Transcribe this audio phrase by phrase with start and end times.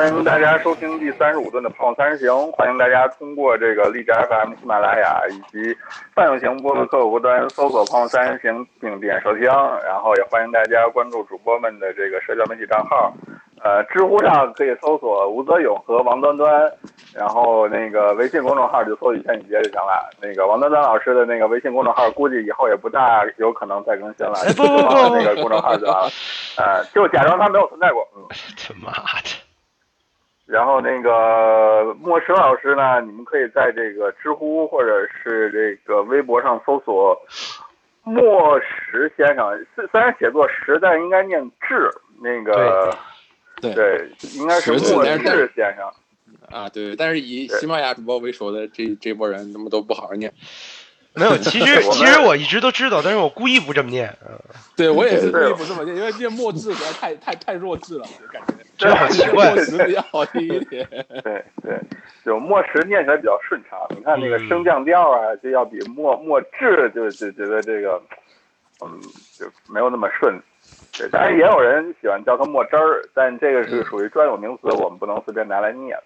[0.00, 5.76] 欢迎大家收听第三十五顿的《胖三人行》，欢迎大家通过这个荔枝 FM、喜马拉雅以及
[6.14, 9.42] 泛用型播客客户端搜索“胖三人行”并点收听，
[9.84, 13.12] 然后也欢迎大家关注主播们的这个社交媒体账号。
[13.62, 16.72] 呃，知乎上可以搜索吴泽勇和王端端，
[17.14, 20.08] 然后那个微信公众号就搜“雨天雨杰”就行了。
[20.18, 26.08] 那个王端端老师的那个微信公众号，估计以后也不大有可能再更新了，不不不， 那个公众号就完了。
[26.56, 28.02] 呃，就假装他没有存在过。
[28.16, 28.24] 嗯，
[28.56, 28.90] 他妈
[29.20, 29.28] 的。
[30.50, 37.16] 然后那个莫石老师呢，你们可以在这个知乎或者是这个微博上搜索
[38.02, 41.90] 莫石先生，虽虽然写作石，但应该念志。
[42.20, 42.94] 那个。
[43.60, 44.08] 对，
[44.38, 45.86] 应该是莫志先生
[46.48, 50.32] 啊，对，但是以喜马拉雅主播为首的这这波人，他们都不好好念。
[51.14, 54.16] 没有， 其实其实我一直都知道，但是我故意不这么念。
[54.76, 58.54] 对我也是故意不这么念，因为念墨字实在太太太弱智了，我感觉。
[58.78, 60.88] 真好 奇怪，墨石比较好听一点。
[61.22, 61.78] 对 对，
[62.24, 63.78] 就墨石念起来比较顺畅。
[63.90, 68.00] 你看那个升降调啊，就要比墨墨质就就觉得这个，
[68.82, 69.00] 嗯，
[69.38, 70.40] 就没有那么顺。
[70.96, 75.98] 对，当然也有人喜欢叫它墨汁儿，但这个是属于专有名词，我们不能随便拿来念。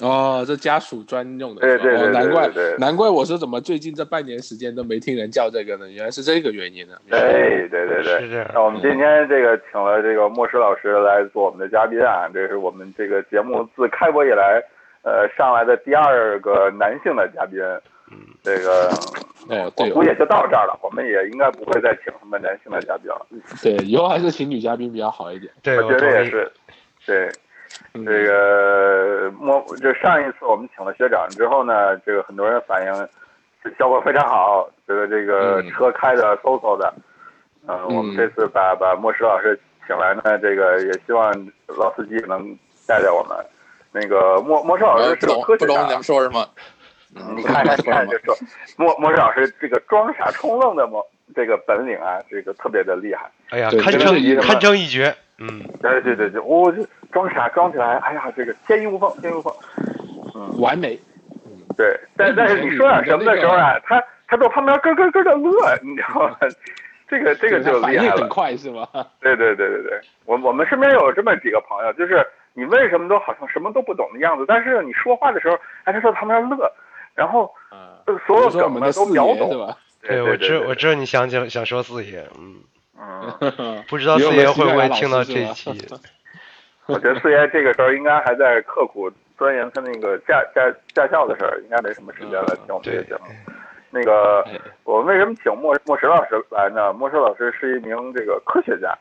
[0.00, 1.60] 哦，这家属专用的。
[1.60, 5.88] 对对对，难怪难怪我说怎么最近这半年时间都没听人叫这个呢？
[5.90, 6.94] 原来是这个原因呢。
[7.08, 14.62] 对对对对，那我们今天这个请了这个莫石老师来做我们的嘉宾啊，这是我们这个节目自开播以来，
[15.02, 17.60] 呃，上来的第二个男性的嘉宾。
[18.10, 18.90] 嗯，这个。
[19.48, 23.26] 哦，我估计就到这儿了，我们也应该不会再请什么男性的嘉宾了。
[23.60, 25.52] 对，以后还是请女嘉宾比较好一点。
[25.60, 26.48] 对，我觉得也是。
[27.04, 27.28] 对，
[28.04, 33.08] 这个莫，就上一次我们请了学长之后呢，这个很多人反映
[33.78, 36.92] 效果非常好，觉得这个车开的嗖嗖的。
[37.68, 41.32] 嗯，我们这次把把莫石老师请来呢，这个也希望
[41.66, 42.56] 老司机能
[42.86, 43.36] 带带我们。
[43.92, 45.84] 那个莫莫石老师是科学家。
[45.84, 46.44] 不懂说什么。
[47.36, 48.34] 你看看，你看，就说
[48.78, 53.30] 莫莫石老师这个装傻充愣的莫这个本领啊，这个特别的厉害。
[53.50, 55.14] 哎呀，堪称堪称一绝。
[55.38, 59.52] 嗯，对对对对，我就装傻装起来，哎呀，这个天衣无缝，天衣无缝。
[60.34, 60.98] 嗯，完美。
[61.76, 66.36] 对，但但是你说点什么的时候啊，他他到旁边咯咯咯的乐，你知道吗？
[67.08, 68.16] 这个这个就厉害了。
[68.16, 68.86] 很快是吗？
[69.20, 76.70] 对对对对对，我我们身边有这么几个朋友，就是你为什么都好像什么都不懂的样子，但是你说话的时候，哎，他在旁边乐。
[77.14, 77.52] 然后，
[78.26, 82.56] 所有梗呢都秒懂，对，我知我知道你想讲想说四爷，嗯
[83.40, 85.70] 嗯，不知道四爷会不会听到这一期？
[86.86, 90.62] 我觉得四爷这个时候应该还在刻苦钻研他那个驾驾
[90.92, 93.20] 驾校的事儿，应该没什么时间来听我们这个节目。
[93.94, 94.44] 那个，
[94.84, 96.92] 我们为什么请莫莫石老师来呢？
[96.92, 98.96] 莫石老师是一名这个科学家，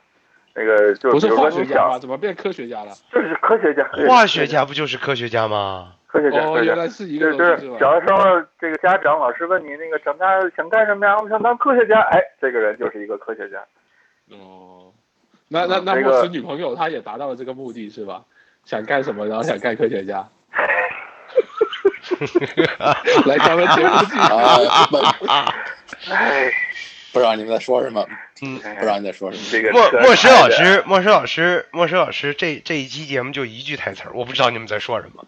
[0.53, 1.97] 那个就不是化学家吗？
[1.97, 2.91] 怎么变科学家了？
[3.11, 5.93] 就是科学家，化学家不就是科学家吗？
[6.11, 10.27] 科学家，原来是一个就是小的时候，这个家长老师问你那个长大
[10.57, 11.17] 想干什么呀？
[11.17, 12.01] 我想当科学家。
[12.11, 13.57] 哎，这个人就是一个科学家。
[14.31, 14.91] 哦，
[15.47, 18.23] 那那那莫石女朋友她也达到了这个目的是吧？
[18.65, 19.25] 想干什么？
[19.25, 20.27] 然后想干科学家。
[23.25, 23.93] 来咱们节目
[25.27, 25.53] 啊！
[26.09, 26.51] 哎，
[27.13, 28.05] 不知道你们在说什么？
[28.41, 29.43] 嗯，不知道你在说什么。
[29.49, 35.25] 这个莫莫石老师，莫石老师，莫石老师，这这一期节目就一句台词儿，我不知道你们在说什么。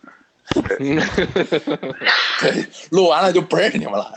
[2.40, 4.12] 对，录完了就不认识你们了。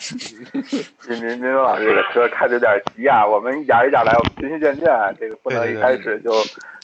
[1.09, 6.33] 您您您老师这个车开的有点急啊，我们一点一点来，我们循序渐进啊，这个不能一开始就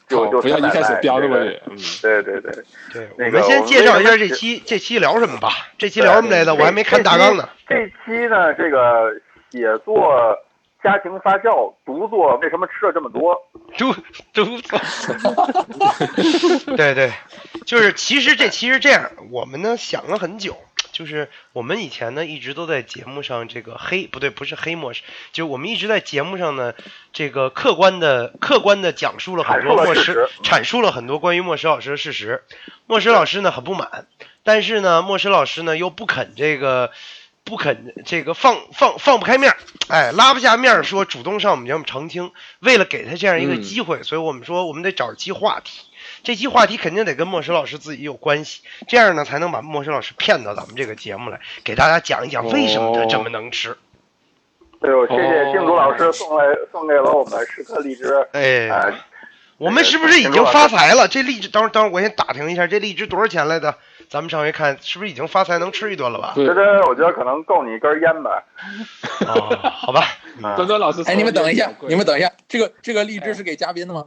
[0.08, 1.60] 就就不要一开始飙那么远。
[1.66, 2.52] 嗯，对对对
[2.92, 3.08] 对。
[3.18, 5.50] 我们先介绍一下这期这期聊什么吧。
[5.76, 6.54] 这期聊什么来着？
[6.54, 7.48] 我还没看大纲呢。
[7.68, 9.12] 这期呢，这个
[9.50, 10.38] 写作。
[10.82, 13.36] 家庭发酵，独坐为什么吃了这么多？
[13.78, 13.94] 独
[14.32, 14.78] 独坐，
[16.76, 17.12] 对对，
[17.64, 20.56] 就是其实这其实这样，我们呢想了很久，
[20.90, 26.74] 就是我们以前呢一直都在节目上这个黑不对，不是黑模式，就我们一直在节目上呢
[27.12, 32.42] 这个客观的客观的讲述了很多莫石阐述了很多关于莫石老师的事实，
[32.86, 34.06] 莫石老师呢很不满，
[34.42, 36.90] 但是呢莫石老师呢又不肯这个。
[37.44, 39.56] 不肯这个放放放不开面儿，
[39.88, 42.30] 哎，拉不下面儿说主动上我们节目澄清。
[42.60, 45.82] 为了给他这样一个机会，所以我们说我们得找期话题。
[46.22, 53.76] 这期话题肯定得跟莫石老师自己有关系，这样呢才能把莫石老师骗到咱们这个节目来，给大家讲一讲为什么他这么能吃。
[54.80, 58.14] 哎呦，谢谢静茹老师送来送给了我们十颗荔枝。
[58.32, 58.92] 哎，
[59.58, 61.08] 我们是不是已经发财了？
[61.08, 63.76] 这荔枝，等会儿等会儿我先打听一下，这荔枝多少钱来的？
[64.12, 66.34] 咱们上回看是不是已经发财能吃一顿了吧？
[66.36, 68.44] 觉得我觉得可能够你一根烟吧。
[69.26, 70.02] 哦，好吧。
[70.54, 74.04] 端端老师，哎，你们等一下，你们等一下，这个这个荔枝是给嘉宾的吗？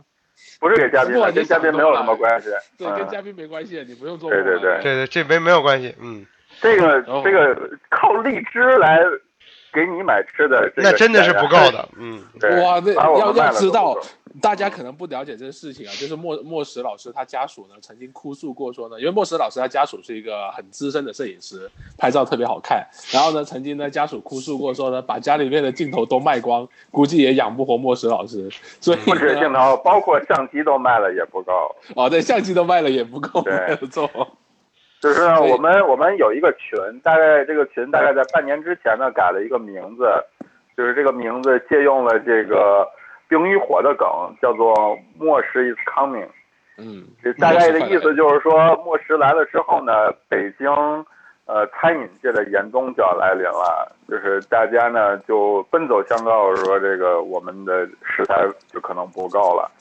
[0.59, 2.49] 不是给嘉宾的，跟嘉宾没有什么关系。
[2.77, 4.29] 对，跟嘉宾没关系，你不用做。
[4.29, 6.23] 对对对对对，这没没有关系，嗯。
[6.61, 7.57] 这个这个
[7.89, 8.99] 靠荔枝来
[9.73, 12.23] 给你买吃的，那真的是不够的，嗯。
[12.61, 13.97] 哇，那要要知道。
[14.41, 22.85] 大家可能不了解这个事情啊， 就是莫莫石老师他家属呢曾经哭诉过说呢，因为莫石老师他家属是一个很资深的摄影师，拍照特别好看。
[23.13, 28.49] 然后呢，曾经呢家属哭诉过说呢，把家里面的镜头都卖光，估计也养不活莫石老师。
[28.81, 31.75] 所以不止镜头，包括相机都卖了也不够。
[31.95, 34.09] 哦，对，相机都卖了也不够，没错。
[35.01, 40.05] 就是我们我们有一个群，大概这个群大概在半年之前呢改了一个名字，
[40.75, 42.85] 就是这个名字借用了这个。
[43.27, 44.07] 冰与火的梗
[44.41, 46.27] 叫做“末世 is coming”，
[46.77, 50.67] 嗯，这大概的意思就是说，末世来了之后呢，北京
[51.45, 59.71] 呃餐饮界的严冬就要来临了，就是大家呢就奔走相告说，这个我们的食材就可能不够了。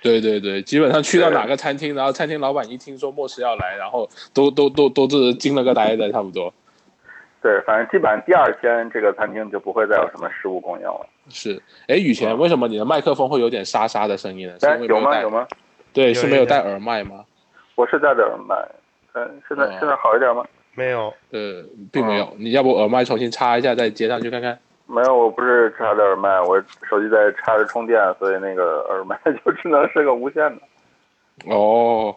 [0.00, 6.54] 对对对，基本上去到哪个餐厅，然后餐厅老板一听说末世要来，然后都都都都是惊了个呆的，差不多。
[7.40, 11.06] 对，反正基本上第二天这个餐厅就不会再有什么食物供应了。
[11.28, 14.54] 是，哎，雨前，为什么你的麦克风会有点沙沙的声音呢？
[14.86, 15.20] 有吗？
[15.20, 15.46] 有吗？
[15.92, 17.24] 对，是没有戴耳麦吗？
[17.76, 18.56] 我是戴的耳麦，
[19.12, 20.44] 嗯，现在现在好一点吗？
[20.74, 22.34] 没有，呃，并没有。
[22.38, 24.58] 你要不耳麦重新插一下，再接上去看看？
[24.86, 31.54] 没有，我不是插的耳麦，我手机在插着充电，所以那个耳麦 就只能是个无线的。
[31.54, 32.16] 哦。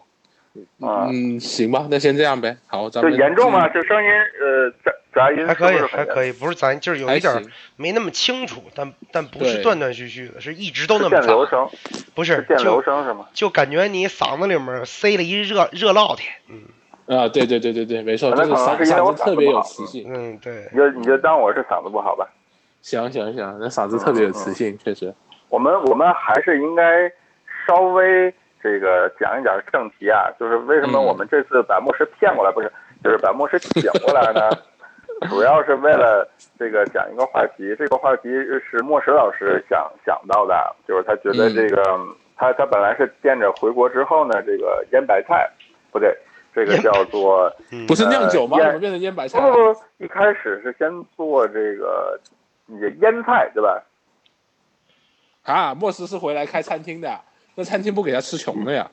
[0.80, 2.56] 嗯，行吧，那先这样呗。
[2.66, 3.68] 好，咱们就严重吗？
[3.68, 7.42] 就声音呃杂杂音还可以，还可以，不是杂音，就是有一点
[7.76, 11.66] 没那么清楚，但但不是断断续续的，是一直都那么流声，
[12.14, 13.26] 不是电流声是吗？
[13.32, 16.30] 就感觉你嗓子里面塞了一热热烙铁。
[16.48, 16.62] 嗯
[17.06, 20.04] 啊，对对对对对，没错，就是嗓嗓子特别有磁性。
[20.12, 20.68] 嗯，对。
[20.70, 22.28] 你就你就当我是嗓子不好吧。
[22.82, 25.14] 行行行，那嗓子特别有磁性，确实。
[25.48, 27.10] 我们我们还是应该
[27.66, 28.34] 稍微。
[28.62, 32.70] 这个讲一点正题啊，就是为什么我们这次把牧师骗过来，不是，
[33.02, 34.48] 就是把牧师请过来呢？
[35.28, 36.28] 主要是为了
[36.58, 41.98] 这个讲一个话题，这个话题是莫石老师想想到的，就是他觉得这个
[42.36, 45.48] 他他本来是惦着回国之后呢，这个腌白菜，
[45.92, 46.16] 不对，
[46.52, 47.48] 这个叫做
[47.86, 48.58] 不是酿酒吗？
[48.58, 49.38] 怎么变成腌白菜？
[49.40, 52.18] 不不不，一开始是先做这个
[53.00, 53.80] 腌菜，对吧？
[55.44, 57.20] 啊，莫石是回来开餐厅的。
[57.54, 58.90] 那餐厅不给他吃穷的呀？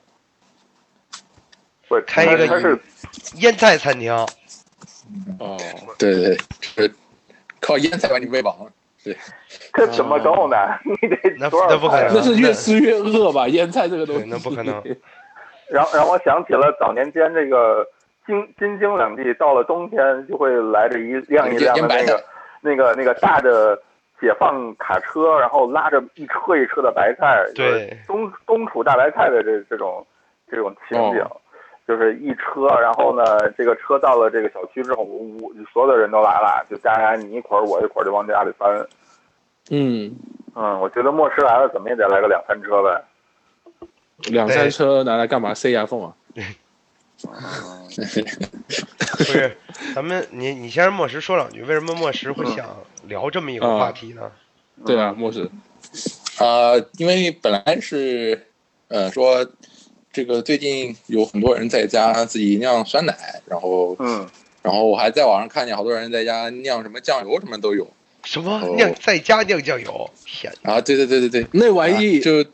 [1.87, 2.79] 不是，开一个
[3.35, 4.13] 腌菜餐厅。
[5.39, 5.57] 哦，
[5.97, 6.37] 对
[6.75, 6.91] 对，
[7.59, 8.69] 靠腌菜把你喂饱。
[9.03, 9.17] 对，
[9.73, 10.57] 这怎么够呢？
[10.83, 11.69] 你得多少？
[11.69, 13.47] 那不可能，那是越吃越饿吧？
[13.47, 14.83] 腌菜这个东西，那不可能。
[15.71, 17.87] 然后让我想起了早年间这个
[18.27, 22.23] 京京津两地，到了冬天就会来这一辆一辆的那个
[22.61, 23.81] 那个那个大的。
[24.19, 30.05] 解放卡车，然后拉着一车一车的白菜，对，东东楚大白菜的这这种
[30.49, 31.25] 这种情景，
[31.87, 33.23] 就是一车，然后呢，
[33.57, 38.69] 这个车到了这个小区之后，我所有的人都来了，就家家你一捆我一捆就往家里搬。
[39.71, 40.11] 嗯
[40.55, 43.03] 嗯，我觉得末世来了，怎么也得来个两三车呗。
[44.29, 45.53] 两三车拿来干嘛？
[45.53, 46.13] 塞牙缝啊？
[47.21, 49.57] 不是，
[49.93, 52.77] 咱们你你先让莫石说两句，为什么莫石会想
[53.07, 54.31] 聊这么一个话题呢？
[54.85, 55.49] 对啊，莫石，
[56.37, 58.47] 啊，因为本来是
[58.87, 59.45] 呃说
[60.13, 63.13] 这个最近有很多人在家自己酿酸奶，
[63.45, 64.25] 然后嗯，
[64.61, 67.85] 然后我还在网上看见好多人在家酿什么酱油，什么都有。
[68.23, 70.09] 什么酿在家酿酱油？
[70.25, 70.79] 天啊！
[70.79, 72.45] 对对对对对，那玩意就。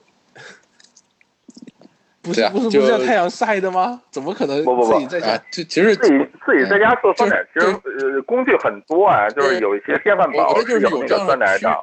[2.26, 4.02] 不是不是不是在太阳晒的吗？
[4.10, 4.64] 怎么可能？
[4.66, 5.08] 不不不，啊，
[5.52, 11.78] 这其实自己自己在家做酸奶，其实呃工具很多啊，就是有一些电饭煲是有那个酸奶厂。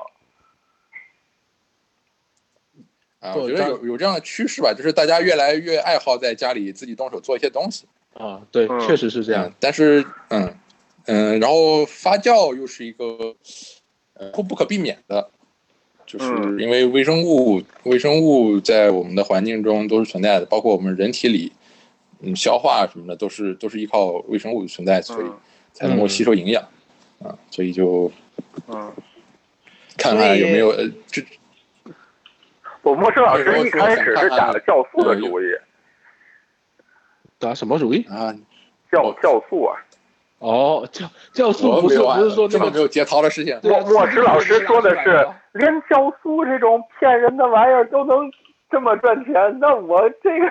[3.21, 7.87] 啊，我觉得有有这样的趋势吧，就是大家越来越爱好在家里自己动手做一些东西。
[8.15, 9.51] 啊，对，确实是这样。
[9.61, 10.55] 但是，嗯
[11.07, 13.35] 嗯，然后发酵又是一个
[14.15, 15.31] 呃不不可避免的。
[16.12, 16.26] 就是
[16.62, 21.50] 因为微生物，微生物在我们的环境中都是存在的，包括我们人体里，
[22.21, 25.25] 嗯，消化什么的都是都是依靠微生物存在，所以
[25.73, 26.62] 才能够吸收营养，
[27.25, 28.12] 啊，所以就，
[28.69, 28.92] 嗯，
[29.97, 31.23] 看看有没有呃，这，
[32.83, 35.45] 我莫生老师一开始是打了酵素的主意，
[37.38, 38.37] 打什么主意啊？
[38.90, 39.81] 酵酵素啊。
[40.40, 43.59] 哦，酵酵素不是不是说这么没有节操的事情。
[43.62, 48.31] 莫莫石老师说的是，连教书这种骗人的玩意儿都能
[48.71, 50.51] 这么赚钱，那我这个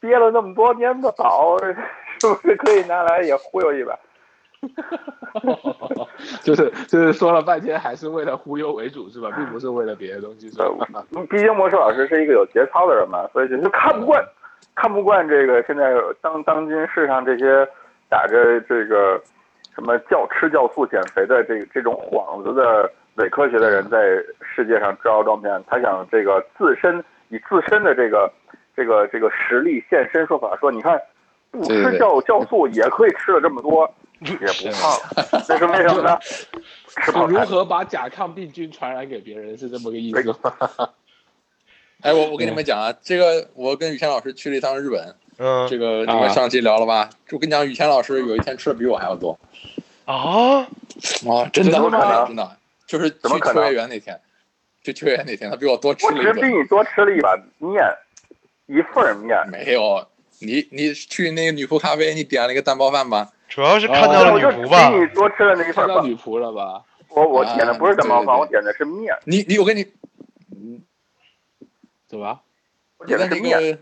[0.00, 1.76] 憋了那么多年的宝，是
[2.20, 3.98] 不是可以拿来也忽悠一把？
[6.42, 9.30] 就是就是说了半天，还是为了忽悠为主是吧？
[9.36, 10.58] 并不是为了别的东西是
[10.92, 11.04] 吧？
[11.30, 14.22] 毕竟莫石老师是一个有节操的人嘛，所以就看不惯，
[14.74, 17.66] 看不惯这个现在当当今世上这些
[18.08, 19.18] 打着这个
[19.74, 23.98] 什么教吃酵素减肥的这这种幌子的伪科学的人在
[24.54, 25.62] 世界上招摇撞骗。
[25.66, 28.32] 他想这个自身以自身的这个
[28.76, 31.00] 这个这个实力现身说法，说你看
[31.50, 33.92] 不吃酵酵素也可以吃了这么多。
[34.22, 36.18] 也不胖，这是为什么呢？
[37.26, 40.36] 如何把甲亢病菌传染给别人是这么个意思吗？
[42.02, 47.08] 哎，我我跟你们讲啊，这个我跟雨谦老师去了一趟日本，嗯，这个你们上期聊了吧？
[47.32, 49.38] 我跟你讲，雨谦老师有一天吃的比我还要多。
[50.04, 50.58] 啊？
[50.58, 50.68] 啊，
[51.50, 52.26] 真的吗？
[52.26, 52.56] 真的，
[52.90, 54.20] 就是去秋叶原那天，
[54.82, 56.26] 去秋叶原那天，他比我多吃了一。
[56.26, 57.84] 我只比你多吃了一碗面，
[58.66, 59.38] 一份面。
[59.48, 60.04] 没有，
[60.40, 63.30] 你你去那个女仆咖啡，你点了一个蛋包饭吧。
[63.48, 64.90] 主要是看到了女仆吧？
[64.90, 66.84] 比你多吃了那一份到女仆了吧？
[67.10, 69.16] 我我点的不是蛋包饭，我点的是面。
[69.24, 69.82] 你你我跟你，
[70.50, 70.82] 嗯，
[72.08, 72.40] 怎么？
[72.96, 73.78] 我点的是面。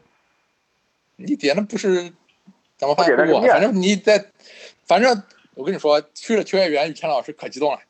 [1.17, 2.11] 你点的不是
[2.79, 4.27] 蛋包饭，不反正你在，
[4.85, 5.23] 反正
[5.55, 7.81] 我跟你说，去了秋叶原，雨谦老师可激动了，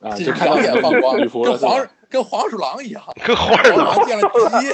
[0.00, 4.72] 啊，就两眼放光，跟黄跟黄鼠狼一样，跟 黄鼠狼见了鸡，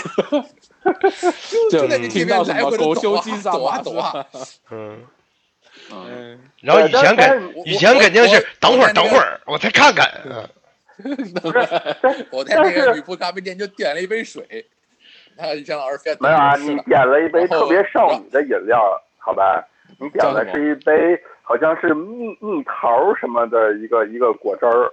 [1.71, 4.26] 就在你听到什么狗修机上走啊走啊，
[4.71, 5.04] 嗯。
[5.93, 10.09] 嗯，然后以前肯以前肯定是等会儿等会儿，我再看看。
[11.43, 11.59] 不是
[12.31, 14.64] 我在那个女仆咖啡店就点了一杯水，
[15.37, 18.81] 那以前老师非没有啊，你点了一杯特别少女的饮料，
[19.19, 19.62] 好吧？
[19.99, 24.90] 你点的是一杯好像是蜜蜜桃什么的一个一个果汁儿。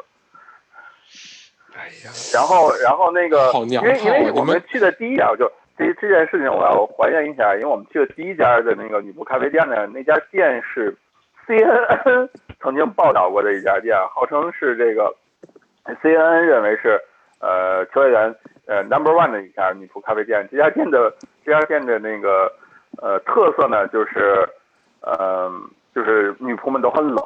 [1.75, 5.51] 哎呀，然后然后那个，因为因为我们去的第一家就。
[5.77, 10.95] 这这件事情我要还原一下，因为我们去的第一家的那个女仆咖啡店呢，那家店是
[11.47, 12.29] CNN
[12.61, 15.11] 曾经报道过的一家店，号称是这个
[16.03, 17.01] CNN 认为是
[17.39, 18.35] 呃秋叶原
[18.67, 20.47] 呃 Number One 的一家女仆咖啡店。
[20.51, 21.11] 这家店的
[21.43, 22.51] 这家店的那个
[23.01, 24.47] 呃特色呢，就是
[24.99, 25.51] 呃
[25.95, 27.25] 就是女仆们都很冷。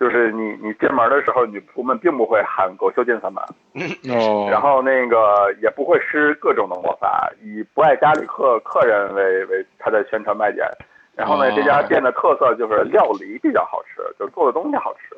[0.00, 3.44] 就是你，你进门的时候，女仆们并不会喊“狗修进三门
[4.08, 10.66] ”，哦，然后那个也不会施各种的魔法，以不爱家里客客人为为他的宣传卖点。
[11.14, 15.14] 然后呢，这家店的特色就是料理比较好吃，就是做的东西好吃。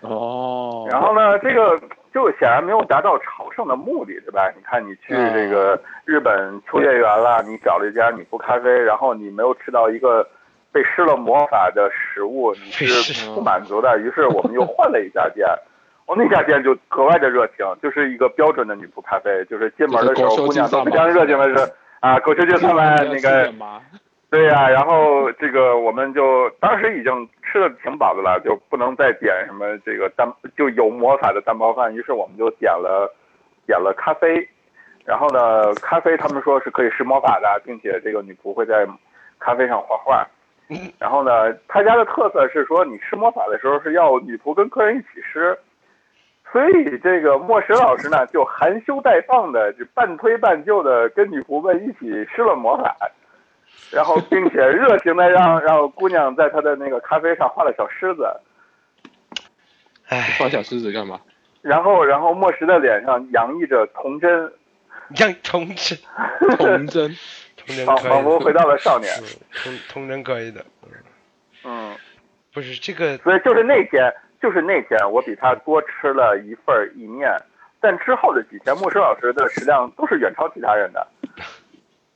[0.00, 1.80] 哦，然后呢，这个
[2.12, 4.50] 就显然没有达到朝圣的目的，对吧？
[4.56, 10.28] 你看，你去这个日本秋叶原了，你找了一家女仆咖啡，然后你没有吃到一个。
[10.72, 13.98] 被施了魔法的食物，你是不满足的。
[13.98, 15.46] 于是我们又 换了一家店，
[16.06, 23.52] 哦，那家店就格外的热情，就是一个标准的女仆咖啡，就是进门的时候姑娘都非常热情的是啊，狗球就上来那个，
[24.30, 33.10] 对呀，然后这个我们就当时已经吃的挺饱的了，就不能再点什么这个蛋就有魔法的蛋包饭，于是我们就点了
[33.66, 34.46] 点了咖啡，
[35.06, 38.86] 然后呢，咖啡他们说是可以施魔法的，并且这个女仆会在
[39.38, 40.26] 咖啡上画画。
[40.98, 45.58] 然后呢，他家的特色是说，你施魔法的时候是要女仆跟客人一起施，
[46.52, 52.94] 所以这个莫石老师呢就含羞带放的，就半推半就的跟女仆们一起施了魔法，
[53.90, 58.26] 然后并且热情的让让姑娘在他的那个咖啡上画了小狮子。
[60.08, 61.20] 哎，画小狮子干嘛？
[61.60, 64.52] 然后然后莫石的脸上洋溢着童真，
[65.14, 65.98] 像童真，
[66.56, 67.10] 童真。
[67.84, 69.12] 仿仿佛回到了少年，
[69.62, 70.64] 童童真可以的，
[71.64, 71.94] 嗯，
[72.52, 77.30] 不是这个，所以就是那天，就是那天，我比他多吃了一份意面，
[77.80, 81.06] 但之后的几天，牧师老师的食量都是远超其他人的。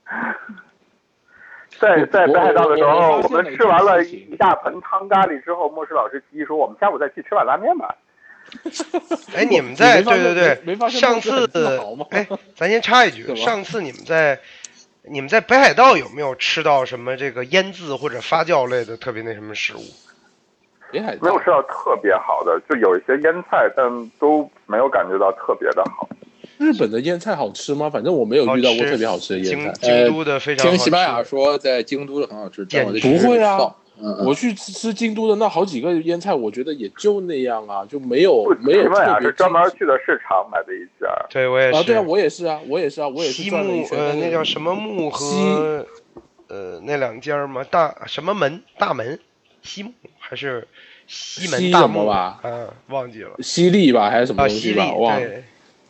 [1.79, 7.95] 在在北海道的时候，我们吃完了一大盆汤咖喱之后，牧师老师提议说，我们下午再去吃碗拉面吧。
[9.35, 11.49] 哎，你们在对对对，上次
[12.11, 14.39] 哎，咱先插一句，上次你们在。
[15.09, 19.81] 你们在北海道有没有吃到什么这个腌制或者发酵类的特别那什么食物？
[20.91, 26.07] 北海没有吃到特别好的，就有一些腌菜，但都没有感觉到特别的好。
[26.57, 27.89] 日本的腌菜好吃吗？
[27.89, 29.73] 反正我没有遇到过特别好吃的腌菜。
[29.81, 30.71] 京都的非常好。
[30.71, 32.63] 听西班牙说，在京都的很好吃。
[32.63, 33.75] 不会啊。
[34.25, 39.27] 我去吃京都的那好几个腌菜，我觉得也就那样啊，就没有没有特别。
[39.27, 41.07] 是专门去的市场买的一家。
[41.29, 41.77] 对，我也是。
[41.77, 43.43] 啊，对啊，我也是啊，我也是啊，我也是。
[43.43, 45.85] 西木呃，那叫什么木和
[46.49, 47.63] 呃那两家吗？
[47.63, 48.61] 大什么门？
[48.77, 49.17] 大门？
[49.61, 50.67] 西木还是
[51.07, 52.41] 西门大木吧？
[52.43, 53.31] 嗯，忘记了。
[53.39, 54.93] 西利吧，还是什么东西吧？
[54.93, 55.27] 忘了。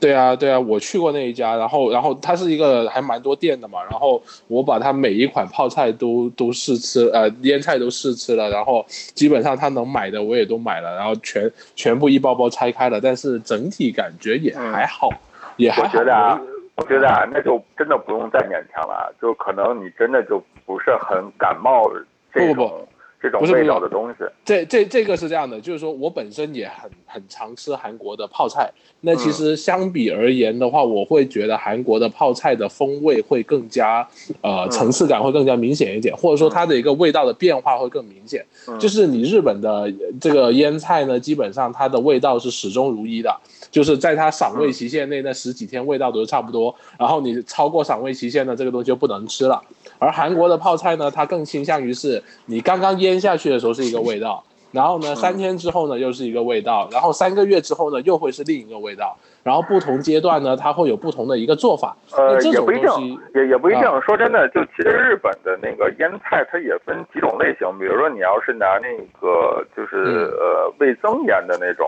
[0.04, 15.10] 对啊，对啊，我去过那一家，然后，然后它是一个还蛮多店的嘛，然后我把它每一款泡菜都都试吃，呃，腌菜都试吃了，然后基本上他能买的我也都买了，然后全全部一包包拆开了，但是整体感觉也还好，
[15.56, 15.88] 也还好。
[15.88, 16.38] 我觉得啊，
[16.76, 21.90] 我觉得啊，那就真的不用再勉强了，就可能你真的就不是很感冒
[22.34, 22.86] 这种。
[23.24, 28.70] 这种味道的东西，这这这个是这样的，就是说我本身也很很常吃韩国的泡菜。
[29.00, 34.06] 那其实相比而言的话，我会觉得韩国的泡菜的风味会更加
[34.42, 38.46] 呃层次感会更加明显一点，或者说它的一个味道的变化会更明显。
[38.78, 39.90] 就是你日本的
[40.20, 43.34] 这个腌菜呢，基本上它的味道是始终如一的，
[43.74, 49.60] 就是在它赏味期限内那十几天味道都是差不多，然后你超过赏味期限的，这个东西就不能吃了。
[49.98, 61.96] 而韩国的泡菜呢，它更倾向于是你刚刚腌下去的时候是一个味道，然后呢三天之后呢又是一个味道，然后三个月之后呢又会是另一个味道，然后不同阶段呢它会有不同的一个做法。
[62.16, 63.84] 呃，也不一定，也也不一定。
[64.02, 71.88] 说真的，就其实日本的那个腌菜它也分几种类型，比如说你要是拿那个就是呃味增腌的那种，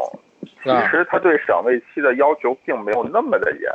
[0.64, 3.72] 其实它对赏味期的要求并没有那么的严。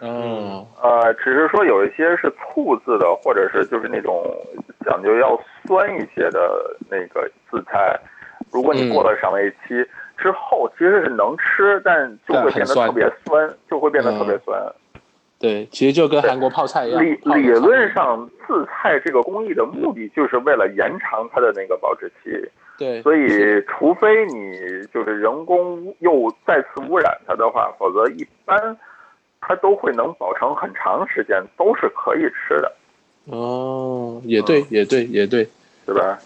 [0.00, 4.22] 嗯，呃，只是说有一些是醋渍的，或者是就是那种
[4.84, 7.98] 讲究要酸一些的那个渍菜，
[8.52, 9.74] 如果你过了赏味期
[10.16, 14.60] 之后，其实是能吃，但就会变得特别酸，就会变得特别酸。
[15.38, 17.02] 对，其实就跟韩国泡菜一样。
[17.02, 22.30] 理理论上，渍菜这个工艺的目的就是为了延长它的那个保质期。
[22.78, 28.76] 对，所以除非你就是人工又再次污染它的话，否则一般。
[29.46, 32.72] 它都会能保存很长时间，都是可以吃的。
[33.26, 35.46] 哦，也对，也对，也对，
[35.84, 36.18] 对吧？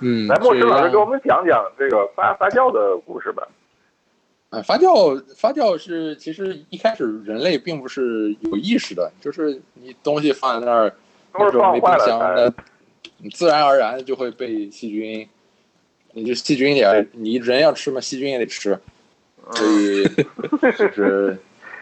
[0.00, 3.46] 嗯，来，莫石老师给我们讲讲这个发发酵的故事吧。
[4.50, 10.94] 啊，发酵发酵是其实一开始人类并不是有意识的，就是你东西放在那儿，
[11.32, 12.52] 都是放坏了，
[13.18, 15.28] 你自然而然就会被细菌，
[16.12, 18.78] 你就细菌也，你人要吃嘛，细菌也得吃，
[19.52, 20.04] 所以
[20.76, 21.36] 就是。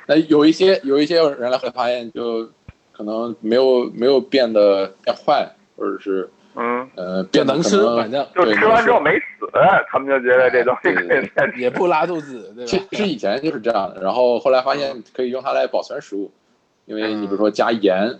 [0.06, 2.46] 那有一些有一些人来会发现，就
[2.92, 9.50] 可能没有没有变得变坏，或者是嗯呃变能吃，反正就吃完之后没死，
[9.90, 12.86] 他们就觉得这东西可以再， 也不拉肚子，对吧？
[12.90, 16.30] 其实以前就是这样的，然后后来发现可以用它来保存食物，
[16.86, 18.18] 因为你比如说加盐，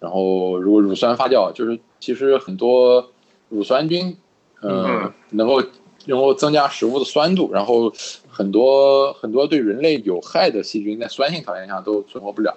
[0.00, 3.10] 然后如果乳酸发酵，就是其实很多
[3.48, 4.16] 乳酸菌，
[4.62, 5.62] 嗯，能够。
[6.06, 7.90] 能够增加食物的酸度，然后
[8.28, 12.54] 很多很多对人类有害的细菌在酸性条件下都存活不了，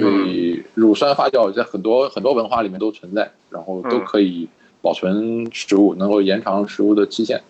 [0.00, 4.48] 所以乳酸发酵在很多很多文化里面都存在，然后都可以
[4.82, 7.40] 保存食物，能够延长食物的期限。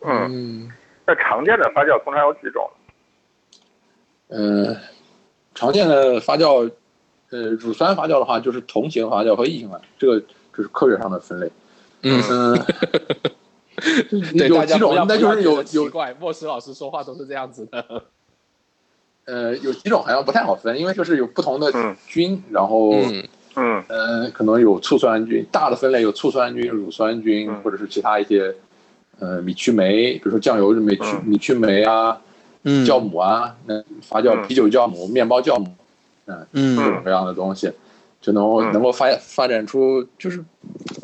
[0.00, 0.70] 嗯，
[1.06, 2.70] 那常见的发酵通常有几种？
[4.28, 4.76] 嗯，
[5.54, 6.70] 常见的发酵，
[7.30, 11.50] 呃，乳酸发酵的话就是同型发酵和异型发酵，这个就是科学上的分类。
[12.02, 12.58] 嗯。
[14.34, 16.14] 有几种，那就是有有怪。
[16.20, 18.04] 莫石老师说话都是这样子的。
[19.24, 21.72] 呃，有几种好像不太好分，因为就是有不同的
[22.06, 22.92] 菌，然后
[23.54, 23.84] 嗯。
[23.88, 28.54] 嗯，可能有醋酸菌，大的分类有醋酸菌、乳酸菌，或者是其他一些
[29.18, 32.18] 呃米曲霉，比如说酱油米曲米曲霉啊，
[32.64, 35.66] 酵母啊，那发酵啤酒酵母、面包酵母，
[36.52, 37.70] 嗯，各种各样的东西，
[38.22, 40.42] 就能够能够发发展出，就是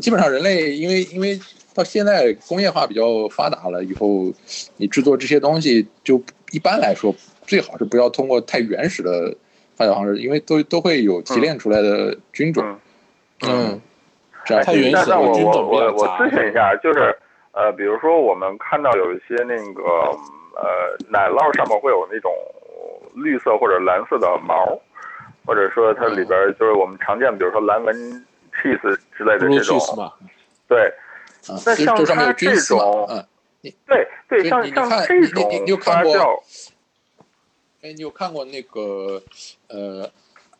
[0.00, 1.38] 基本上人类因为因为。
[1.74, 4.32] 到现在工业化比较发达了以后，
[4.78, 7.14] 你制作这些东西就一般来说
[7.48, 9.34] 最好是不要通过太原始的
[9.74, 12.62] 发酵方式，因为都都会有提炼出来的菌种。
[13.42, 13.80] 嗯，
[14.44, 14.62] 这样。
[14.62, 17.16] 太原始的菌种我我咨询一下，就是
[17.52, 19.82] 呃，比如说我们看到有一些那个
[20.54, 22.30] 呃奶酪上面会有那种
[23.14, 24.78] 绿色或者蓝色的毛，
[25.46, 27.96] 或者说它里边就是我们常见，比如说蓝纹
[28.52, 30.12] cheese 之类的这种，
[30.68, 30.92] 对。
[31.64, 33.24] 那像它这种，嗯，
[33.86, 35.48] 对对，像像这种
[35.80, 36.38] 发酵，
[37.80, 39.22] 哎，你有看过那个
[39.68, 40.08] 呃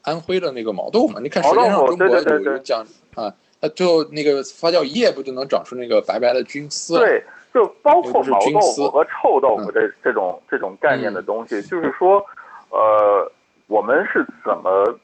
[0.03, 1.19] 安徽的那个毛豆吗？
[1.21, 2.07] 你看《舌尖上中国》
[2.45, 6.97] 有有讲啊，它最后那个发酵一夜不就能长出那个白白的菌丝？
[6.97, 12.25] 对，就包括毛豆腐和臭豆腐这这种这种概念的东西，就是说，
[12.71, 13.31] 呃，
[13.67, 14.97] 我们是怎么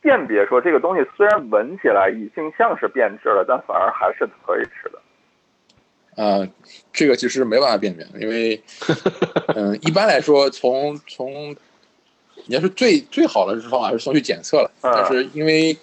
[0.00, 4.98] 辨别说这个东西虽然闻起来已经像是变质了，但反而还是可以吃的？
[6.16, 6.46] 啊，
[6.92, 8.60] 这个其实没办法辨别，因为，
[9.56, 11.56] 嗯，一般来说，从从，
[12.46, 15.76] 你要是最最好的方法是送去检测了，但是因为，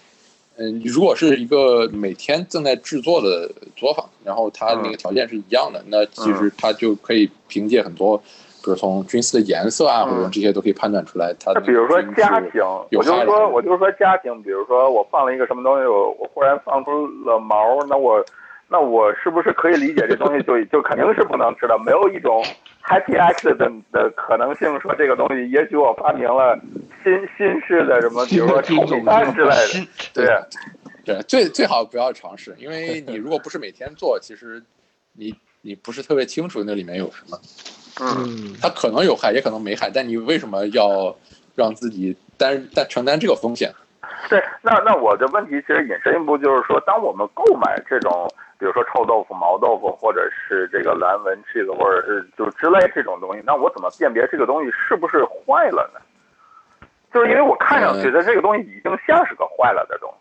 [0.57, 18.23] 嗯，如果是一个每天正在制作的作坊，然后它那个条件是一样的，那其实它就可以凭借很多比如从菌丝的颜色啊，嗯或者这些都可以判断出来它的那比如说家庭，有我就是说，我就是说家庭，比如说我放了一个什么东西，我我忽然放出了毛，那我
[18.69, 21.77] 那我是不是可以理解这东西就就肯定是不能吃的？
[21.79, 22.43] 没有一种
[22.84, 26.58] happy accident 的可能性，说这个东西也许我发明了
[27.03, 30.25] 新新式的什么，比如说炒米饭之类的，对。
[31.05, 34.62] 对，最最好不要尝试，因为你如果不是每天做，其实
[35.13, 37.39] 你你不是特别清楚那里面有什么，
[38.01, 41.15] 嗯，嗯，它可能有害，也可能没害，但你为什么要
[41.55, 43.71] 让自己担担承担这个风险？
[44.29, 56.02] 对，那那我的问题其实引申一步就是说，当我们购买这种，比如说臭豆腐、毛豆腐，或者是这个蓝纹 cheese，或者是就之类这种东西，那我怎么辨别这个东西是不是坏了呢？
[57.13, 60.17] 就是因为我看上去的这个东西已经像是个坏了的东西，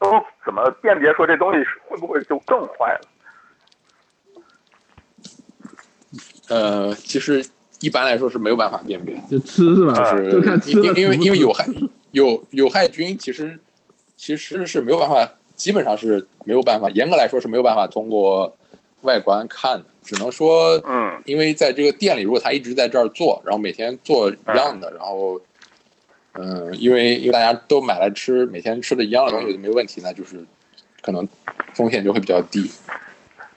[0.00, 3.00] 那我怎么辨别说这东西是会不会就更坏了？
[6.48, 7.44] 呃，其实
[7.80, 9.92] 一般来说是没有办法辨别，就吃是吧？
[9.92, 11.66] 啊就看吃因为因为有害
[12.12, 13.58] 有有害菌，其实
[14.16, 18.52] 其实是没有办法，基本上是没有办法，严格来说是没有办法通过
[19.02, 25.40] 外观看的，只能说，嗯因为在这个店里，如果他一直在这儿做，然后每天做一样的，然后，
[26.32, 30.44] 嗯、因为因为大家都买来吃，每天吃的一样的东西就没问题，那就是
[31.00, 31.28] 可能
[31.74, 32.68] 风险就会比较低。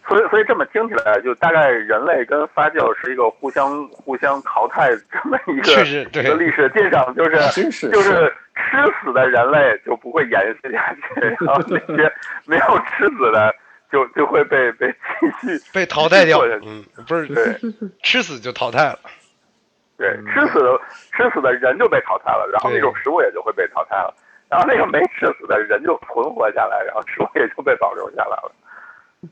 [0.07, 6.69] 所以所以这么听起来，就大概人类跟发酵是一个互相互相淘汰这么一个一个历史。
[6.69, 12.11] 进程，就是就是吃死的人类就不会延续下去，然后那些
[12.45, 13.53] 没有吃死的
[13.91, 17.57] 就就会被被继续 被淘汰掉嗯，不是对
[18.03, 18.99] 吃死就淘汰了，
[19.97, 20.79] 对，吃死的
[21.13, 24.13] 吃死的人就被淘汰了，然后那种食物也就会被淘汰了，
[24.49, 28.51] 然后那个没吃死的人就存活下来，然后食物也就被保留下来了。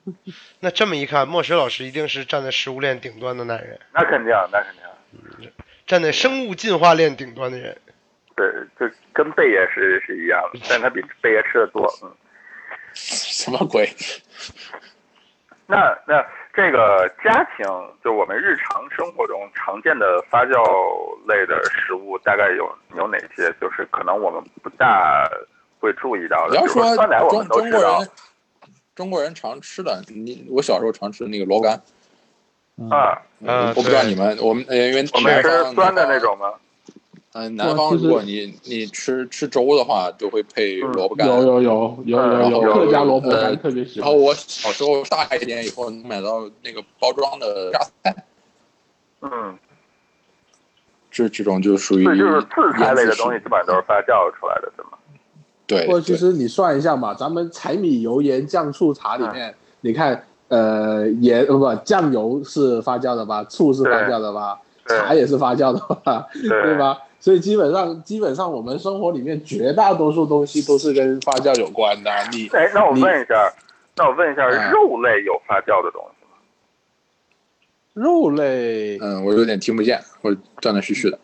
[0.62, 4.76] 那这么一看，莫石老师一定是站在食物链顶端的男人，那肯定，那肯
[5.40, 5.52] 定，
[5.86, 7.78] 站在生物进化链顶端的人。
[8.36, 8.46] 对，
[8.80, 12.12] 就跟贝爷是是一样的， 但他比贝爷吃的多，嗯。
[12.96, 13.90] 什么鬼？
[15.66, 17.66] 那那这个家庭，
[18.04, 20.54] 就我们日常生活中常见的发酵
[21.28, 23.52] 类的食物，大概有有哪些？
[23.60, 25.28] 就是可能我们不大
[25.80, 26.52] 会注意到的。
[26.52, 28.10] 比如你要说酸奶，我们中都知道中国人，
[28.96, 31.82] 中国人常吃的，你我小时候常吃的那个螺干，
[32.90, 36.20] 啊，嗯我不知道你们，我们呃因为我们南方吃酸的那。
[36.20, 36.54] 种吗？
[37.36, 41.28] 嗯，南方如果你你吃吃粥的话，就会配嗯萝卜干。
[41.28, 44.24] 有有有有有有有客家萝卜呃干特别喜欢然后。
[44.24, 48.16] 我小时候大一点以后，能买到那个包装的榨菜，
[49.22, 49.58] 嗯，
[51.10, 54.92] 这这种就属于对，就是自菜类的东西，基本上都是发酵出来的，对吗？
[55.65, 66.97] 对，或者其实你算一下嘛，咱们柴米油盐酱醋茶里嗯面，你看，呃，盐不不酱油是发酵的吧，醋是发酵的吧，对茶也是发酵的吧，对对吧？
[67.19, 72.12] 所以基本上基本上我们生活里面绝大多数东西都是跟发酵有关的。
[72.34, 73.54] 你哎，那我问一下，
[73.95, 76.36] 那我问一下，嗯肉类有发酵的东西吗？
[77.93, 81.17] 肉类，嗯，我有点听不见，我断断续续的。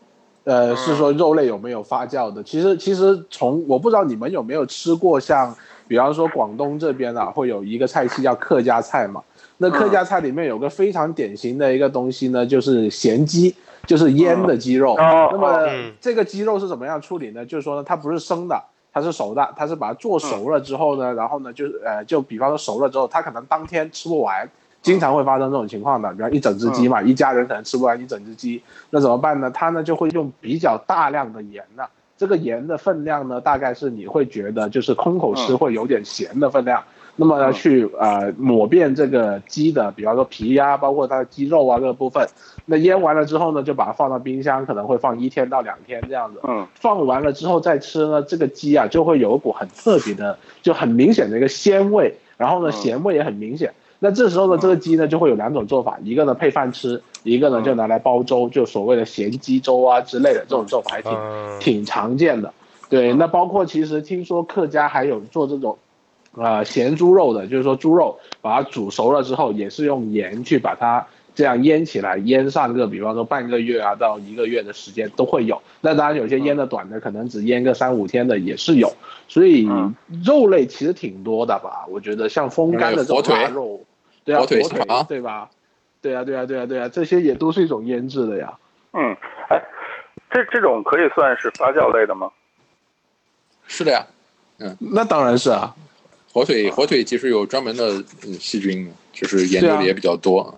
[0.50, 2.42] 呃，是说肉类有没有发酵的？
[2.42, 5.56] 其实其实从我不知道你们有没有吃过像，
[5.88, 9.22] 比方说广东这边啊，会有一个菜系叫客家菜嘛。
[9.60, 14.96] 那客家菜里面有个非常典型的一个东西呢，就是咸鸡，就是腌的鸡肉。
[14.96, 17.46] 哦那么嗯这个鸡肉是怎么样处理呢？
[17.46, 18.60] 就是说呢，它不是生的，
[18.92, 24.50] 它是熟的，它是把它做熟了之后呢，然后呢，就是呃，就比方说熟了之后，它可能当天吃不完，
[24.82, 26.12] 经常会发生这种情况的。
[26.14, 29.52] 比方一整只鸡嘛，一家人可能吃不完一整只鸡，那怎么办呢？
[29.52, 31.84] 他呢就会用比较大量的盐呢，
[32.18, 36.84] 这个盐的分量呢，大概是你会觉得就是空口吃嗯会有点咸的分量。
[37.22, 42.26] 那么呢，嗯去呃抹遍这个鸡的，比方说皮呀、包括它的鸡肉啊这个部分。
[42.66, 46.40] 那腌完了之后呢，就把它放到冰箱，可能会放一天到两天这样子。
[46.48, 53.74] 嗯放完了之后再吃呢，这个鸡啊就会有一股很特别的，就很明显的一个鲜味，然后呢嗯咸味也很明显。
[54.00, 62.54] 那这时候呢，这个鸡呢就会有两种做法，一个呢配饭吃，一个呢嗯就拿来煲粥，就所谓的咸鸡粥啊之类的这种做法还挺嗯，挺常见的。
[62.90, 65.78] 对，那包括其实听说客家还有做这种，
[66.36, 75.62] 呃，咸猪肉的，就是说猪肉把它煮熟了之后，也是用盐去把它这样腌起来，腌上个比方说半个月啊到一个月的时间都会有。
[75.82, 78.92] 那当然有些腌的短的，可能只腌个三五天的也是有。
[79.28, 79.94] 所以嗯
[80.26, 81.86] 肉类其实挺多的吧？
[81.90, 83.82] 我觉得像风干的这种火腿腊肉，
[84.30, 85.50] 对啊，火腿火腿肠对吧？
[86.02, 88.54] 对啊，对啊，对啊，对啊，这些也都是一种腌制的呀。
[88.94, 89.16] 嗯，
[89.50, 89.60] 哎，
[90.30, 92.30] 这这种可以算是发酵类的吗？
[93.66, 94.06] 是的呀，
[94.60, 95.74] 嗯那当然是啊，
[96.32, 100.54] 火腿火腿其实有专门的嗯细菌，就是研究的也比较多。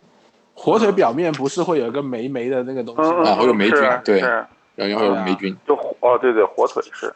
[0.53, 3.09] 火腿表面不是会有一个霉霉的那个东西？
[3.29, 4.19] 啊会有霉菌对
[4.75, 5.55] 然后有霉菌。
[5.67, 7.11] 就火哦，对对，火腿是。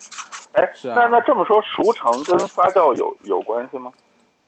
[0.53, 3.91] 哎，是啊那那这么说，熟成跟发酵有有关系吗？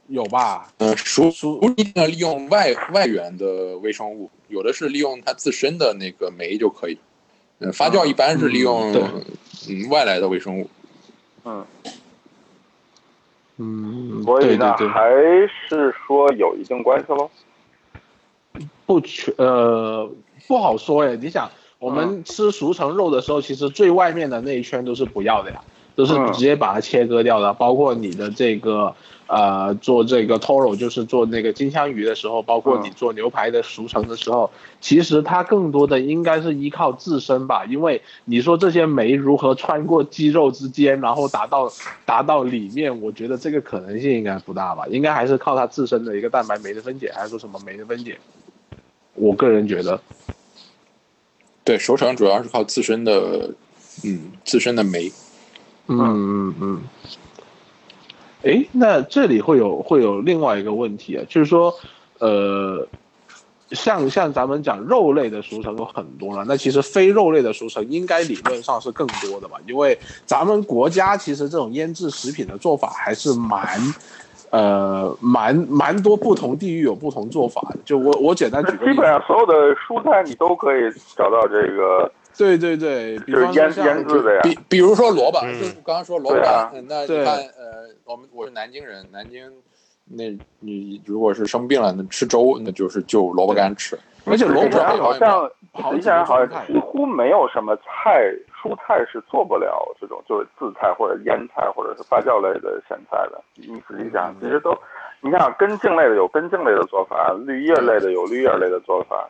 [0.08, 0.72] 有吧？
[0.78, 6.98] 嗯，熟熟不一定要利用外外源的微生物，有的是利用它自身的那个酶就可以。
[7.60, 9.26] 嗯，发酵一般是利用嗯
[9.70, 10.70] 嗯外来的微生物。
[11.44, 11.66] 嗯，
[13.58, 15.10] 嗯，所以呢，还
[15.68, 17.30] 是说有一定关系喽。
[18.86, 20.10] 不全呃
[20.48, 21.16] 不好说哎。
[21.18, 25.62] 你想，我们吃熟成肉的时候，其实最外面的那一圈都是不要的呀，
[25.98, 27.52] 都是嗯直接把它切割掉的。
[27.54, 41.74] 包括你的这个呃做这个 toro，就是做那个金枪鱼的时候，包括你嗯做牛排的熟成的时候，其实它更多的应该是依靠自身吧，因为你说这些酶如何穿过肌肉之间，然后达到
[42.06, 48.18] 达到里面，我觉得这个可能性应该不大吧，应该还是靠它自身的一个蛋白酶的分解，还是说什么酶的分解？
[49.16, 50.00] 我个人觉得，
[51.64, 53.50] 对，熟成主要是靠自身的
[54.04, 55.12] 嗯自身的酶。
[55.88, 56.00] 嗯
[56.50, 56.82] 嗯嗯。
[58.44, 61.74] 诶，那这里会有会有另外一个问题啊，就是说，
[62.20, 62.88] 呃，
[63.72, 69.58] 像像咱们讲肉类的熟成有很多了，那其实非肉类的熟成应该理论上是更多的吧？
[69.68, 73.66] 因为咱们国家其实这种腌制食品的做法还是蛮。
[74.50, 77.80] 呃，蛮蛮多不同地域有不同做法的。
[77.84, 84.42] 就我我简单举个例子基本，上所有的蔬菜你都可以找到这个，对对对，比就是腌方说像腌制的呀。
[84.44, 86.40] 比比如说萝卜，嗯就刚刚说萝卜
[86.88, 89.52] 那看呃，我们我是南京人，南京
[90.06, 93.98] 那你如果是生病了，那吃粥那就是就萝卜干吃。
[94.26, 98.22] 而且萝卜好像，好几实际上好像几乎没有什么菜
[98.62, 103.42] 蔬菜是做不了这种就是渍菜或者腌菜或者是发酵类的咸菜的。
[103.56, 104.78] 你仔细想其实都，
[105.22, 109.30] 你看根茎类的有根茎类的做法，绿叶类的有绿叶类的做法。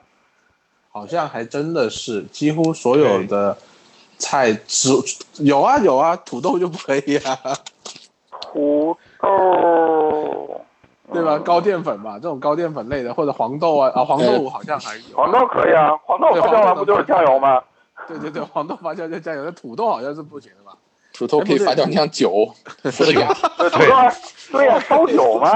[0.98, 3.56] 好像还真的是几乎所有的
[4.18, 4.90] 菜只
[5.44, 7.38] 有啊有啊，土豆就不可以啊，
[8.42, 10.60] 土豆，
[11.14, 11.38] 对吧？
[11.38, 15.16] 嗯高淀粉嘛，这种高淀粉类的或者黄豆啊啊，黄豆好像还有。
[15.16, 17.62] 黄豆可以啊，黄豆发酵完不就是酱油吗？
[18.08, 20.77] 对对对，黄豆发酵就酱油，那土豆好像是不行的吧？
[21.18, 22.48] 土豆可以发酵酿酒，
[22.92, 23.28] 说的呀，
[23.58, 24.14] 对，土豆啊，
[24.52, 25.50] 对呀，烧酒嘛，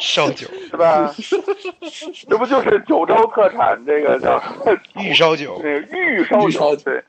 [0.00, 1.14] 烧酒、是吧？
[2.28, 4.42] 这不就是九州特产这个叫
[5.00, 6.74] 玉烧酒， 对玉烧酒？
[6.76, 7.04] 对，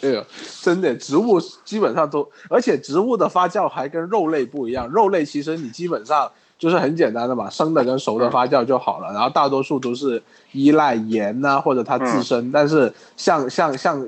[0.00, 0.14] 对。
[0.14, 0.22] 呀，
[0.60, 14.06] 真的，植物基本上都，而且植物的发酵还跟肉类不一样，肉类其实你基本上就是很简单的嘛，生的跟熟的发酵就好了，然后大多数都是依赖盐呐、或者它自身，但是像像像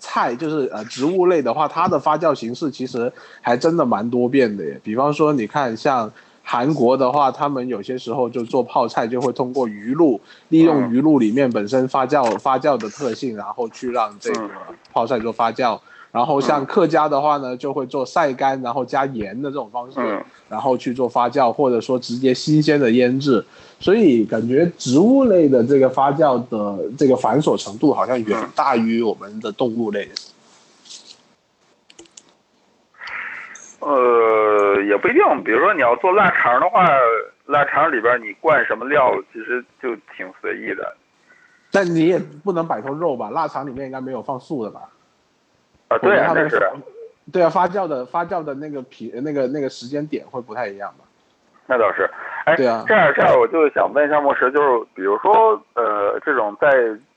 [0.00, 6.10] 菜就是呃植物类的话，它的发酵形式其实还真的蛮多变的耶，比方说你看像。
[6.42, 14.50] 韩国的话，他们有些时候就做泡菜，就会通过鱼露，利用鱼露里面本身发酵发酵的特性，然后去让这个
[14.92, 15.78] 泡菜做发酵。
[16.10, 23.44] 然后像客家的话呢，就会做晒干，然后加盐的这种方式，嗯然后去做发酵，或者说直接新鲜的腌制。
[23.80, 30.12] 所以感觉植物类的这个发酵的这个繁琐程度，好像远大于我们的动物类的。
[33.80, 35.22] 呃，也不一定。
[35.42, 36.86] 比如说你要做腊肠的话，
[37.46, 40.94] 腊肠里边你灌什么料，其实就挺随意的。
[41.70, 43.30] 但你也不能摆脱肉吧？
[43.30, 44.90] 腊肠里面应该没有放素的吧？
[45.88, 46.70] 啊，对啊，我觉得它这是，
[47.32, 51.04] 对啊，发酵的发酵的那个皮那个那个时间点会不太一样吧？
[51.70, 52.10] 那倒是。
[52.46, 56.72] 哎，对啊这样这样，我就想问一下莫石，就是比如说，呃，这种在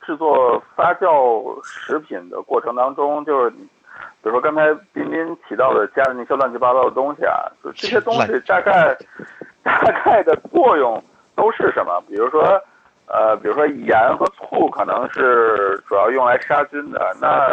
[0.06, 8.96] 制作发酵食品的过程当中，就是，比如说刚才彬彬提到的加的那些乱七八糟的东西啊，就这些东西大概
[9.64, 11.02] 大概的作用
[11.36, 12.04] 都是什么？
[12.08, 12.42] 比如说，
[13.08, 17.50] 呃，比如说盐和醋可能是主要用来杀菌的，那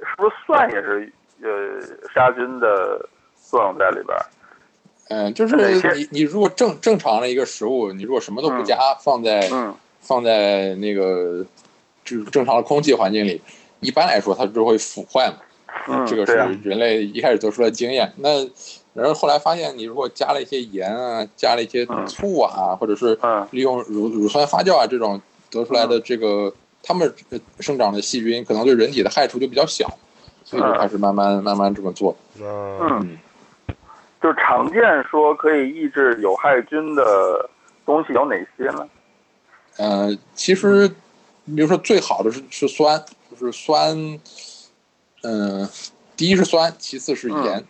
[0.00, 1.48] 是不是蒜也是呃
[2.12, 4.24] 杀菌的作用在里边儿？
[5.12, 5.56] 嗯，就是
[5.94, 11.44] 你你如果正正常的一个食物，你如果什么都不加，放在嗯放在那个
[12.02, 13.38] 就是正常的空气环境里，
[13.80, 15.36] 一般来说它就会腐坏嘛。
[15.88, 18.10] 嗯，这个是人类一开始得出的经验。
[18.16, 18.40] 那
[18.94, 25.20] 然后后来发现，你如果加了一些盐啊，加了一些嗯醋啊，或者是嗯利用乳乳酸发酵啊这种
[25.50, 29.86] 得出来的这个，它们呃生长的细菌可能对人体的害处就比较小，
[30.44, 32.14] 所以就开始慢慢慢慢这么做。
[32.38, 33.18] 嗯，嗯，
[34.22, 34.80] 就常见
[35.10, 37.50] 说可以抑制有害菌的
[37.84, 38.88] 东西有哪些呢？
[39.78, 40.88] 呃，其实
[41.46, 43.96] 比如说最好的是是酸，就是酸，
[45.22, 45.68] 嗯、
[46.16, 47.64] 第一是酸，其次是盐，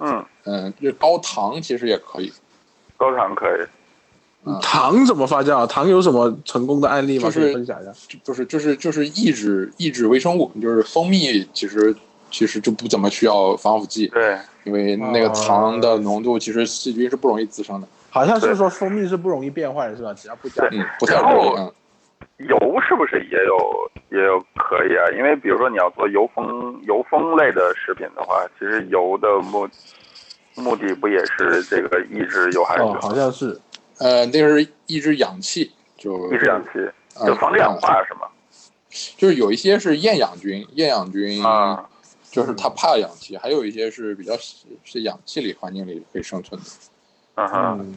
[0.00, 2.32] 嗯，嗯、这高糖其实也可以。
[2.96, 3.60] 高糖可以。
[4.46, 5.66] 嗯糖怎么发酵？
[5.66, 7.24] 糖有什么成功的案例吗？
[7.24, 7.92] 就是可以分享一下。
[8.22, 11.96] 就是就是就是抑制抑制微生物，就是蜂蜜其实
[12.34, 20.12] 其实就不怎么需要防腐剂，对，因为那个糖的浓度其实细菌是不容易滋生的，好像是说蜂蜜是不容易变坏的，是吧？
[20.14, 20.66] 只要不加。
[20.72, 21.72] 嗯，不太然后容易嗯。
[22.38, 25.06] 油是不是也有也有可以啊？
[25.16, 29.68] 因为比如说你要做油封油封类的食品的话，其实油的目
[30.56, 33.56] 目的不也是这个抑制有害菌哦，好像是。
[34.00, 36.80] 呃，那是抑制氧气，就抑制氧气，
[37.20, 38.26] 呃就防止氧化是吗？
[39.16, 41.88] 就是有一些是厌氧菌，厌氧菌啊，
[42.34, 44.34] 就是它怕氧气，还有一些是比较
[44.82, 46.66] 是氧气里环境里可以生存的。
[47.34, 47.94] 啊哈，嗯。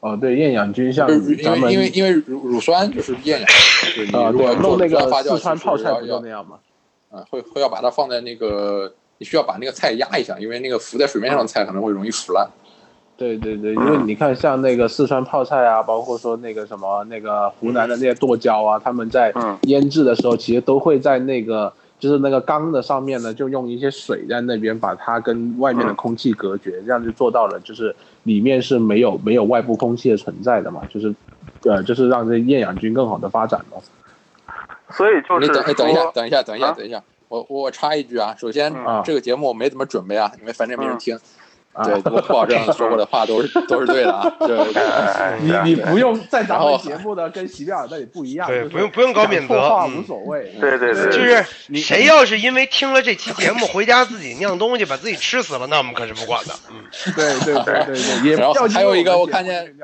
[0.00, 3.48] 哦，对，厌氧菌像就是因为因为因为乳乳酸就是厌氧，
[3.82, 6.58] 就是你 啊，对，如果弄那个四川泡菜不就要那样吗？
[7.10, 12.48] 啊会会要把它放在那个，你需要把那个菜压一下，因为那个浮在水面上的菜可能会容易腐烂。
[13.18, 21.70] 对对对，因为你看，像那个四川泡菜啊，包括说那个什么那个湖南的那些剁椒啊，他们在嗯腌制的时候，其实都会在那个
[22.00, 31.14] 就是那个缸的上面呢，就用一些水在那边把它跟外面的空气隔绝，这样就做到了，就是里面是没有没有外部空气的存在的嘛，就是
[31.64, 33.76] 呃，就是让这厌氧菌更好的发展嘛。
[34.90, 41.14] 所以就是你等哎等一下，等一下等一下啊等一下，我我插一句啊，首先啊这个节目我没怎么准备啊，因为反正没人听。
[41.14, 41.20] 啊
[41.84, 44.30] 对，我不保证说过的话都是都是对的啊。
[44.40, 50.52] 这哎你你不用在咱们节目的跟席比尔那里不一样，对不用不用搞免责无所谓。
[50.60, 56.54] 对对对，就是你谁要是因为听了这期节目回家自己酿东西把自己吃死了，那我们可是不管的。
[56.70, 59.74] 嗯，对对对对对，然后还有一个我看见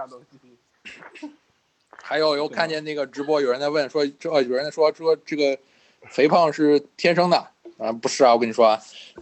[2.03, 5.57] 还有有看见那个直播有人在问说，这有人在说说这个
[6.09, 7.47] 肥胖是天生的
[7.79, 7.93] 啊？
[7.93, 8.79] 不是啊，我跟你说啊，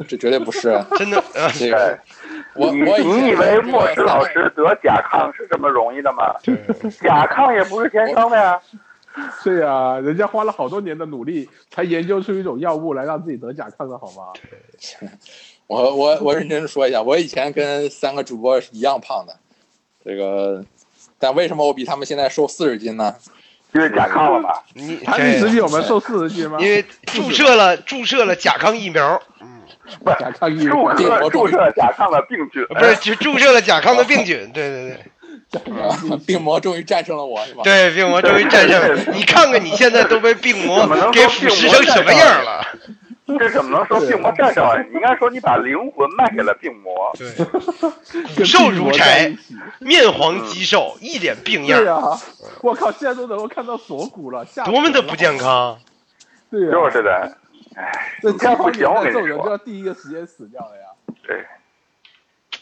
[0.09, 0.63] 这绝对不是。
[0.99, 1.99] 真的，呃，这个
[2.55, 6.35] 我我你以为这个莫石老师得甲亢是这么容易的吗？
[7.03, 8.61] 甲亢也不是天生的呀。
[9.45, 14.33] 对呀、人家花了好多年的努力，才研究出一种药物来让自己得甲亢的好吗？
[15.69, 19.37] 我我我认真地说一下，我以前跟三个主播是一样胖的，
[20.05, 20.65] 这个，
[21.17, 23.15] 但为什么我比他们现在瘦四十斤呢？
[23.75, 24.63] 因为甲亢了吧。
[24.73, 26.59] 你他一直比我们瘦四十斤吗？
[26.61, 29.63] 因为注射了注射了甲亢疫苗，嗯，
[30.05, 34.89] 不是甲亢疫注苗，射注射甲亢的病菌，不是就注射了甲亢的病菌，对对
[35.51, 35.91] 对啊
[36.27, 37.63] 病魔终于战胜了我，是吧？
[37.65, 39.13] 对，病魔终于战胜了。
[39.13, 42.65] 你看看你现在都被病魔给腐蚀成什么样了？
[43.39, 44.83] 这怎么能说病魔战胜了？
[44.83, 47.11] 你应该说你把灵魂卖给了病魔。
[47.17, 47.27] 对，
[48.37, 49.35] 跟瘦如柴
[49.79, 51.97] 面黄肌瘦，一脸病样对，呀、
[52.61, 55.39] 我靠，现在都能够看到锁骨了，吓多么的不健！
[55.39, 55.79] 康！
[56.51, 57.39] 对呀、就是的，
[57.75, 60.83] 哎，这你这样不行，我跟你这种人就，要第一个时间死掉了呀。
[61.27, 61.45] 对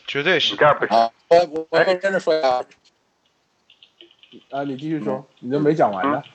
[0.07, 0.65] 绝对是你这。
[0.65, 0.97] 样不行。
[0.97, 2.63] 啊，我我我认真的说呀，
[4.51, 6.23] 啊，你继续说，你都没讲完呢。
[6.25, 6.31] 哎，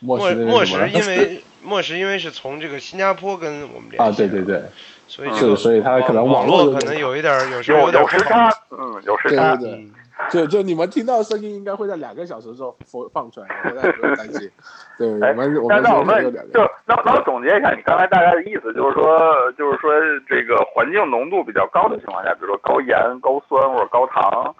[0.00, 4.62] 莫莫石 因为莫石因为是从这个新加坡跟我们联系啊，对对，对，
[5.06, 9.56] 所以这个所以他可能网网络可能有一点儿有时候有时差，嗯，有时差。
[9.56, 9.90] 对对对嗯，
[10.30, 14.50] 就就你们听到的声音，应该会在两个小时之后放放出来，大家不用担心。
[14.98, 16.34] 对，我哎们我们我们。
[16.52, 19.92] 就那那我总结一下，你刚才大概的意思就是说，就是说
[20.28, 24.54] 这个环境浓度比较高的情况下，比如说高盐、高酸或者高糖，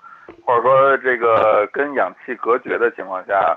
[0.44, 3.56] 或者说这个跟氧气隔绝的情况下，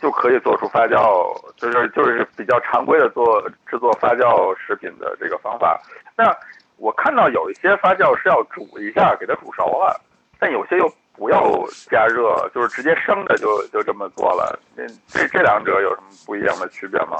[0.00, 5.80] 就可以做出发酵，就是就是比较常规的做制作发酵食品的这个方法。
[6.16, 6.34] 那
[6.76, 10.00] 我看到有一些发酵是要煮一下，给它煮熟了，
[10.38, 11.52] 但有些又不要
[11.90, 14.58] 加热，就是直接生的就就这么做了。
[14.74, 17.18] 这这这两者有什么不一样的区别吗？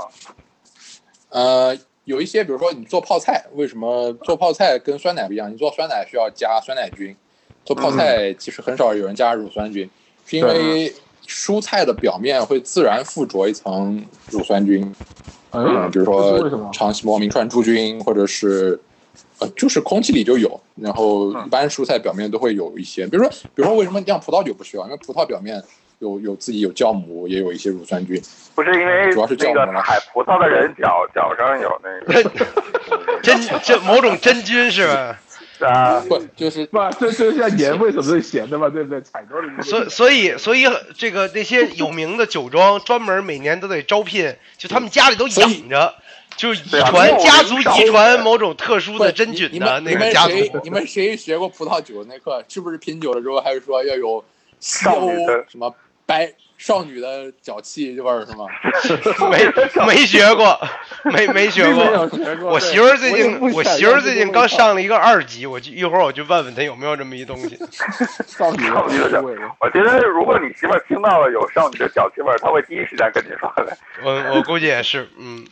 [1.28, 5.50] 呃，有一些，比如说你做泡菜，为什么做泡菜跟酸奶不一样？
[5.52, 7.14] 你做酸奶需要加酸奶菌，
[7.62, 9.88] 做泡菜其实很少有人加乳酸菌，
[10.24, 10.90] 是因为
[11.30, 14.82] 蔬菜的表面会自然附着一层乳酸菌，
[15.50, 18.78] 哎嗯，比如说长细胞名串珠菌，或者是
[19.38, 21.46] 呃，就是空气里就有，然后嗯。
[21.46, 24.84] 一般蔬菜表面都会有一些，比如说，比如说为什么酿葡萄酒不需要？
[24.86, 25.62] 因为葡萄表面
[26.00, 28.20] 有有自己有酵母，也有一些乳酸菌，
[28.56, 32.30] 不是因为主要是那个酵母了采葡萄的人脚脚上有那个。
[33.22, 35.16] 真这某种真菌是吧？
[35.60, 39.00] 啊，不就是不，这就像盐为什么是咸的嘛，对不对？
[39.02, 40.66] 采多了就所所以所以
[40.96, 45.94] 这个那些有名的酒庄专门每年都得招聘，就他们家里都养着，
[46.36, 50.30] 就是遗传家族遗传某种特殊的真菌的那个家族。
[50.30, 52.42] 谁你们谁学过葡萄酒那课？
[52.48, 54.24] 是不是品酒的时候还是说要有
[54.58, 55.74] 西少女的欧什么
[56.06, 58.44] 白少女的脚气味儿是吗？
[59.32, 60.60] 没没学过，
[61.04, 62.06] 没没学过。
[62.10, 62.50] 学过。
[62.52, 67.58] 我媳妇儿最近，我我媳妇儿最近刚上了一个二级，我就一会儿我去问问她有没有这么一东西。
[68.26, 69.22] 少 女少女的。
[69.58, 73.74] 我觉得如果你媳妇儿听到了有少女的脚气味儿，她会第一时间跟你说的。
[74.04, 75.42] 我我估计也是，嗯，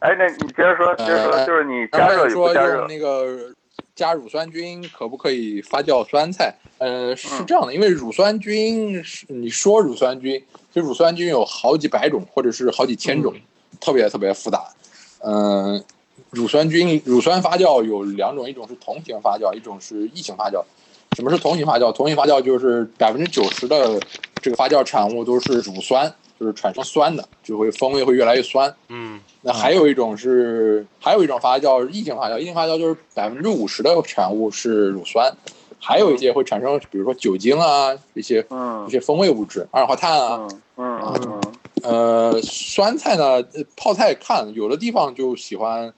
[0.00, 2.88] 哎，那你接着说，接着说，呃就是你加热与说不加热用？
[2.88, 3.54] 那个
[3.94, 6.52] 加乳酸菌可不可以发酵酸菜？
[6.78, 10.40] 呃，是嗯这样的，因为乳酸菌是你说乳酸菌，
[10.72, 13.34] 其实乳酸菌有好几百种或者是好几千种，
[13.80, 14.64] 特别特别复杂。
[15.24, 15.82] 嗯、
[16.30, 20.62] 乳酸菌乳酸发酵有两种，一种是同型发酵，一种是异型发酵。
[21.16, 21.92] 什么是同型发酵？
[21.92, 24.00] 同型发酵就是百分之九十的
[24.40, 28.72] 这个发酵产物都是乳酸，就是产生酸的，就会风味会越来越酸。
[28.88, 35.32] 嗯那还有一种是，还有一种发酵异型发酵，异型发酵就是百分之五十的产物是乳酸，
[35.80, 40.46] 还有一些会产生，比如说酒精啊，一些嗯一些风味物质，二氧化碳啊。
[40.76, 41.40] 嗯嗯嗯
[41.82, 43.24] 呃，酸菜呢，
[43.54, 45.92] 呃泡菜看有的地方就喜欢，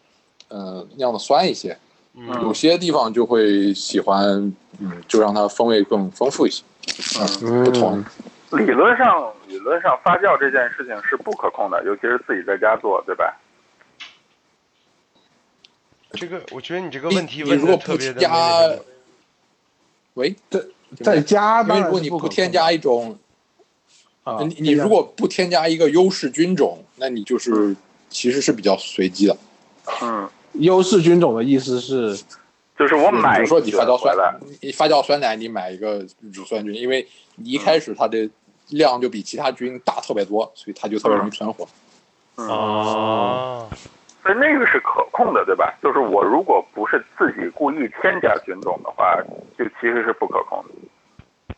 [0.48, 1.76] 呃酿的酸一些，
[2.14, 6.62] 嗯有些地方就会喜欢，嗯，就让它风味更丰富一些，
[7.42, 7.64] 嗯。
[7.64, 8.04] 不同。
[8.52, 13.34] 理论上，理论上发酵这件事情是不可控的，尤其是自己在家做，对吧？
[16.12, 18.84] 这个我觉得你这个问题你问如果不的特别的
[20.20, 20.60] 喂，在
[21.02, 23.18] 在家因为如果你不不添加一种
[24.22, 27.74] 啊，你你如果不添加一个优势菌种，那你就是
[28.10, 29.36] 其实是比较随机的。
[30.02, 32.14] 嗯，优势菌种的意思是，
[32.78, 38.28] 就是我买比如说你发酵酸奶，，你发酵酸奶，你买一个乳酸菌，因为你一开始它的
[38.68, 41.66] 量就比其他菌大特别多，所以它就特别容易存活。
[42.36, 43.70] 嗯，哦，
[44.22, 45.74] 所以那个是可控的，对吧？
[45.82, 49.16] 就是我如果不是自己故意添加菌种的话，
[49.58, 51.54] 就其实是不可控的。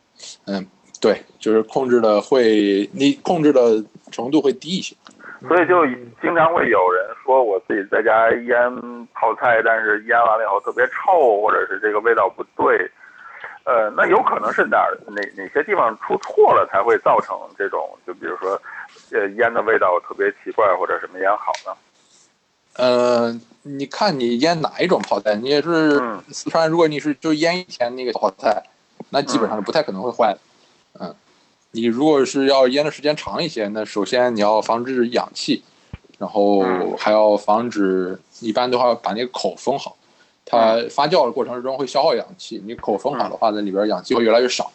[0.46, 0.64] 嗯，
[1.00, 4.94] 对，就是控制的会，你控制的程度会低一些。
[5.48, 5.84] 所以就
[6.20, 12.88] 经常会有人说我自己在家腌泡菜，但是腌完了以后特别臭，或者是这个味道不对。
[13.64, 18.60] 呃，那有可能是哪儿哪哪些地方出错了，才会造成这种，就比如说，
[19.12, 21.76] 呃，腌的味道特别奇怪，或者什么腌好呢？
[22.74, 25.34] 呃，你看你腌哪一种泡菜？
[25.36, 28.62] 你也是嗯四川，如果你是就腌一天那个泡菜，
[29.10, 30.38] 那基本上是不太可能会坏的。
[31.00, 31.14] 嗯，
[31.72, 35.62] 你如果是要腌的时间长一些，那首先你要防止氧气，
[36.18, 39.96] 然后嗯还要防止，一般的话把那个口封好。
[40.44, 44.70] 它发酵的过程中会消耗氧气，你口封好的话，那里边氧气会越来越少。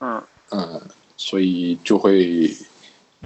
[0.00, 0.82] 嗯嗯，
[1.16, 2.50] 所以就会，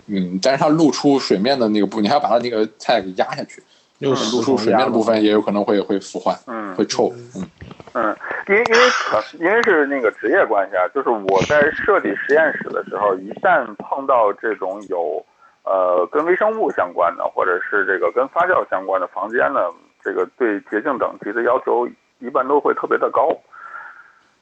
[0.07, 3.63] 嗯，但是它露出水面的那个部，你还要把它那个菜给压下去，
[3.99, 7.13] 又是露出水面的部分也有可能会会腐坏，嗯会臭。
[7.37, 7.43] 嗯
[7.95, 15.25] 嗯，因为因为可因为是那个职业关系啊，就是我在设计实验室的时候，一旦碰到这种有
[15.65, 19.61] 呃跟微生物相关的，或者是这个跟发酵相关的房间呢，
[20.05, 21.89] 这个对洁净等级的要求
[22.21, 23.37] 一般都会特别的高。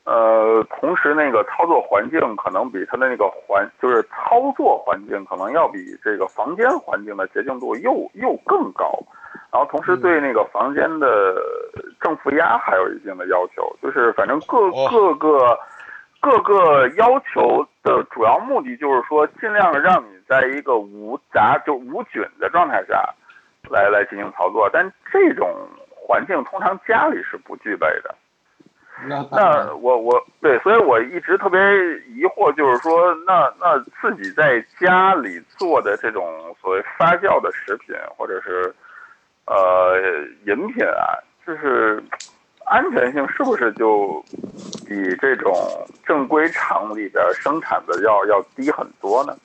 [0.05, 8.99] 呃，同时那个操作环境可能比它的那个环，就是操作环境可能要比这个房间环境的洁净度又又更高。
[9.53, 11.35] 然后同时对那个房间的
[12.01, 15.59] 正负压还有一定的要求，就是反正各哦各个
[16.21, 23.03] 各个要求的主要目的就是说，尽量让你在一个无杂就无菌的状态下
[23.71, 25.49] 来来进行操作，但这种
[25.91, 28.15] 环境通常家里是不具备的。
[29.07, 31.61] 那那我我对，所以我一直特别
[32.09, 36.25] 疑惑，就是说，那那自己在家里做的这种
[36.61, 38.75] 所谓发酵的食品或者是
[39.47, 39.97] 呃
[40.47, 42.03] 饮品啊，就是
[42.65, 44.25] 安全性是不是就
[44.87, 45.55] 比这种
[46.05, 49.37] 正规厂里边生产的要要低很多呢？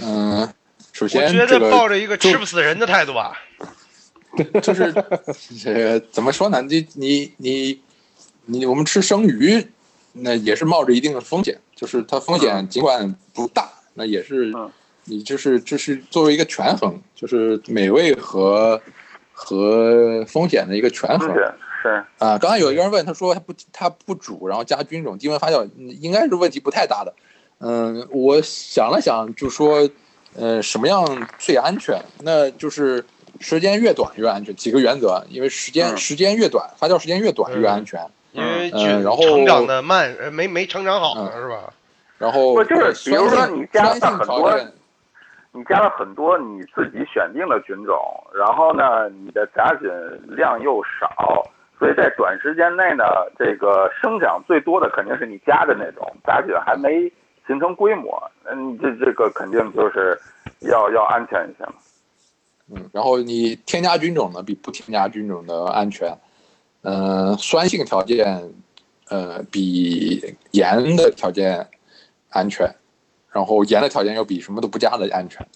[0.00, 0.46] 嗯，
[0.92, 3.32] 首我先觉这个得抱着一个吃不死人的态度吧。
[4.62, 4.92] 就是
[5.64, 6.62] 这个怎么说呢？
[6.62, 7.82] 你你你
[8.44, 9.66] 你，我们吃生鱼，
[10.12, 14.70] 那也是冒着一定的风险，就是它风险尽管不大，那也是嗯
[15.08, 18.80] 你就是这是作为一个权衡，就是美味和
[19.32, 21.32] 和风险的一个权衡
[21.82, 22.36] 是啊。
[22.38, 27.14] 刚才有一个人问，他说他不他不煮，然后加菌种低温发酵，嗯应该是问题不太大的。
[27.60, 29.88] 嗯，我想了想，就说，
[30.34, 32.00] 呃，什么样最安全？
[32.22, 33.04] 那就是
[33.40, 34.54] 时间越短越安全。
[34.54, 38.00] 几个原则，因为时间嗯时间越短，发酵时间越短越安全。
[38.32, 41.72] 因为嗯菌然后成长的慢，呃没没成长好是吧？
[42.18, 44.72] 然后不就是比如说你加了酸性很多条件，
[45.58, 47.98] 你加了很多你自己选定的菌种，
[48.32, 49.90] 然后呢，你的杂菌
[50.28, 51.42] 量又少，
[51.76, 53.02] 所以在短时间内呢，
[53.36, 57.12] 这个生长最多的肯定是你家的那种杂菌还没
[57.48, 60.16] 形成规模，嗯，这这个肯定就是
[60.60, 61.68] 要要安全一些。
[62.70, 66.16] 嗯，然后你添加菌种呢，比不添加菌种的安全。
[66.82, 68.24] 嗯、酸性条件，
[69.10, 71.66] 呃，比盐的条件
[72.30, 72.72] 安全，
[73.32, 75.46] 然后盐的条件要比什么都不加的安全。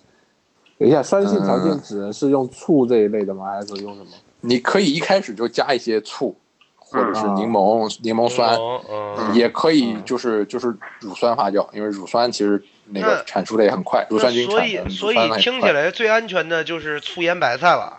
[0.78, 3.46] 等一下，酸性条件嗯指的是用醋这一类的吗？
[3.46, 4.10] 还是说用什么？
[4.40, 6.36] 你可以一开始就加一些醋，
[6.76, 8.58] 或者是柠檬、柠檬酸，
[8.90, 17.96] 嗯，也可以就是就是乳酸发酵，因为乳酸其实那个产出的也很快，乳酸菌所以产的所以听起来最安全的就是醋盐白菜了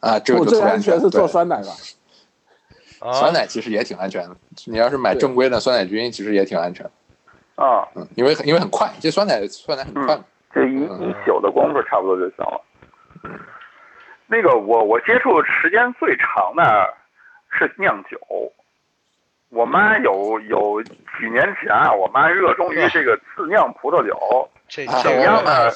[0.00, 1.68] 啊，这个我最安全是做酸奶吧？
[2.98, 3.12] 啊。
[3.12, 6.90] 酸奶其实也挺安全的，你要是买正规的酸奶菌，其实也挺安全的。
[7.60, 10.24] 啊，嗯，因为因为很快，这酸奶酸奶很快嘛。
[10.52, 12.60] 这一一宿的功夫差不多就行了。
[14.26, 16.94] 那个我我接触时间最长的
[17.50, 18.18] 是酿酒。
[19.50, 25.68] 我妈有有几年前啊，我妈热衷于这个自酿葡萄酒，啊这怎么样呢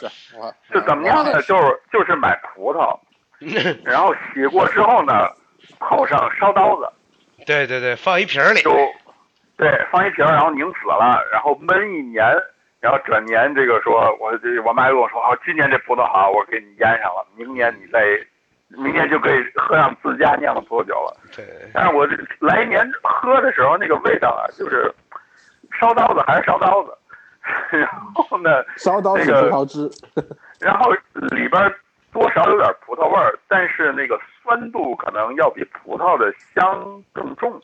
[0.73, 1.43] 就怎么样呢？
[1.43, 2.97] 就是就是买葡萄，
[3.85, 5.29] 然后洗过之后呢，
[5.81, 6.89] 泡上烧刀子，
[7.45, 8.71] 对对对，放一瓶儿里就
[9.57, 12.25] 对放一瓶，然后拧死了，然后闷一年，
[12.81, 18.05] 然后转年这个说，我这我妈跟我说，好，今年这葡萄好，我给你腌上了，明年你再，
[18.69, 21.17] 明年就可以喝上自家酿的葡萄酒了。
[21.37, 24.93] 对，但是我这来年喝的时候，那个味道啊，就是
[25.79, 26.99] 烧刀子还是烧刀子，
[27.71, 29.89] 然后呢，烧刀子葡萄汁，
[30.61, 30.91] 然后
[31.31, 31.75] 里边
[32.13, 37.61] 多少有点葡萄味儿，但是那个酸度可能要比葡萄的香更重。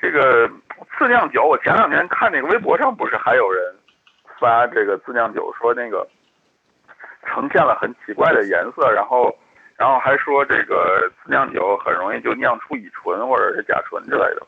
[0.00, 0.48] 这个
[0.98, 3.74] 自酿酒，我前两天看那个微博上不是还有人
[4.38, 6.06] 发这个自酿酒，说那个
[7.26, 9.34] 呈现了很奇怪的颜色，然后
[9.76, 14.42] 然后还说这个自酿酒很容易就酿出乙醇或者是甲醇之类的。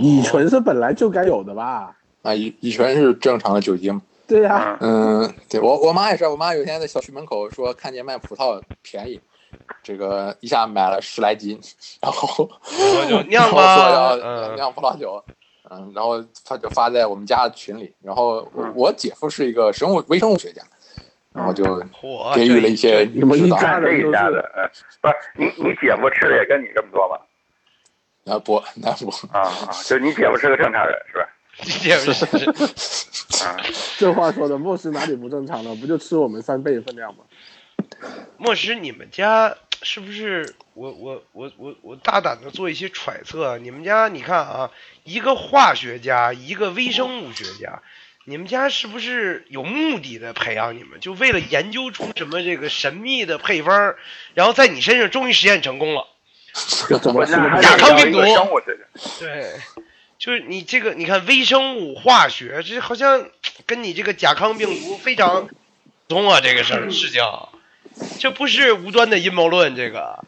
[0.00, 1.94] 乙醇是本来就该有的吧？
[2.22, 4.00] 啊，乙乙醇是正常的酒精。
[4.26, 9.20] 对呀、嗯，嗯，对我我妈也是，我妈有一天在小区门口说看见卖葡萄便宜，
[9.84, 11.60] 这个一下买了十来斤，
[12.02, 14.35] 然后我就酿然后说吧，嗯，
[14.66, 15.22] 酿葡萄酒，
[15.70, 20.62] 嗯，然后他就发在我们家群里，然后我姐夫是一个生物微生物学家，
[21.32, 21.64] 然后就，
[22.34, 27.16] 给予了一些你们一指导家人都看这一家的是，呃，不是你你姐夫吃的也跟你这么多吗？
[28.26, 31.28] 啊不那不啊啊，就你姐夫是个正常人是吧？
[31.62, 33.56] 这是是 啊，
[33.98, 35.74] 这话说的，莫师哪里不正常了？
[35.76, 37.24] 不就吃我们三倍分量吗？
[38.36, 40.54] 莫师，你们家是不是？
[40.74, 44.70] 我我我我我大胆的做一些揣测啊，你们家你看啊，
[45.04, 47.82] 一个化学家，一个微生物学家，
[48.24, 51.00] 你们家是不是有目的的培养你们？
[51.00, 53.96] 就为了研究出什么这个神秘的配方儿，
[54.34, 56.06] 然后在你身上终于实验成功了。
[56.88, 57.36] 这怎么甲
[57.78, 58.18] 亢病毒。
[59.18, 59.52] 对，
[60.18, 63.30] 就是你这个，你看微生物化学，这好像
[63.66, 65.48] 跟你这个甲亢病毒非常
[66.08, 67.22] 通啊，这个事儿事情，
[68.18, 70.18] 这不是无端的阴谋论，这个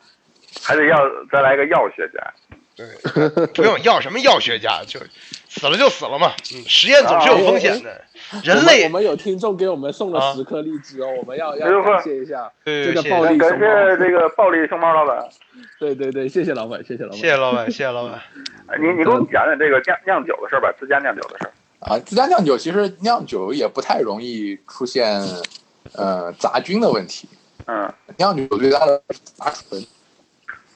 [0.63, 0.99] 还得要
[1.31, 2.33] 再来个药学家。
[2.79, 5.01] 对，不用药什么药学家，就
[5.49, 8.05] 死了就死了嘛，嗯，实验总是有风险的，
[8.45, 13.67] 人类我们有听众给我们送了啊十颗荔枝哦，我们要要感谢一下这个暴力感熊猫。
[13.67, 15.29] 谢这个暴力熊猫老板，
[15.81, 17.19] 对对对，谢谢老板，谢谢老板。
[17.19, 18.23] 谢谢老板，谢谢老板，
[18.79, 21.53] 你你给我们讲讲这个酿酿酒的事儿吧，自家酿酒的事儿。
[21.81, 25.21] 啊，自家酿酒其实酿酒也不太容易出现
[25.95, 27.29] 呃杂菌的问题，
[27.69, 27.95] 嗯。
[28.17, 29.81] 酿酒最大的是杂醇，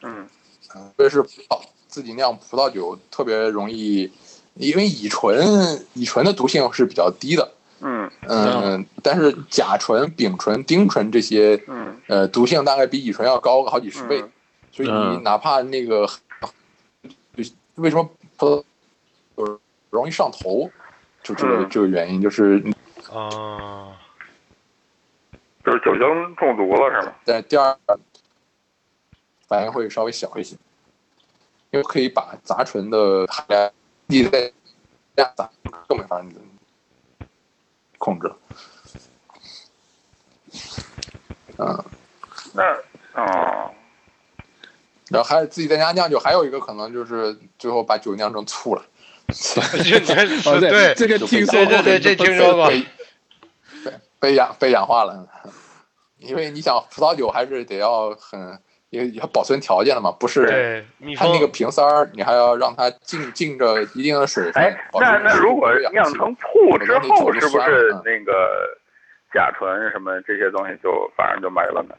[0.03, 0.29] 嗯。
[0.75, 4.11] 嗯，特别是葡萄自己酿葡萄酒特别容易，
[4.55, 8.11] 因为乙醇乙醇的毒性是比较低的，嗯。
[8.29, 14.31] 嗯，但是甲醇、丙醇、丁醇这些嗯呃毒性大概比乙醇要高个好几十倍，嗯。
[14.71, 15.23] 所以你嗯。
[15.23, 16.09] 哪怕那个，
[17.75, 18.65] 为什么葡萄
[19.37, 20.71] 酒容易上头，
[21.23, 21.69] 就这个嗯。
[21.69, 22.63] 这个原因，就是
[23.13, 23.93] 啊，
[25.65, 27.15] 就是酒精中毒了是吗？
[27.25, 27.77] 在第二
[29.47, 30.57] 反应会稍微小一些，
[31.71, 33.71] 因为可以把杂醇的含量
[34.07, 34.53] 你在
[35.15, 35.49] 这样杂
[35.89, 36.25] 更没法
[37.99, 38.33] 控制。
[41.59, 41.85] 嗯，
[42.55, 42.63] 那
[43.15, 43.71] 哦，
[45.11, 48.83] 然后还有自己在家酿酒，还有一个可能就是最后把酒酿成醋了。
[49.29, 52.71] 对这个听说过，对对对，这听说过，
[54.19, 55.27] 被氧被氧化了，
[56.23, 58.59] 因为你想葡萄酒还是得要很
[58.91, 60.85] 也也保存条件的嘛，不是对
[61.17, 64.63] 它那个瓶塞儿，你还要让它浸浸着一定的水分。
[64.63, 68.79] 哎，那那如果酿成醋之后，是不是那个
[69.33, 71.95] 甲醇什么这些东西就反而就没了呢？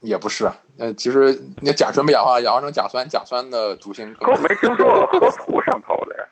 [0.00, 6.24] 也不是，呃，其实那甲醇不氧化，氧化成甲酸，甲酸的毒性更可我没听说过喝醋上头的呀。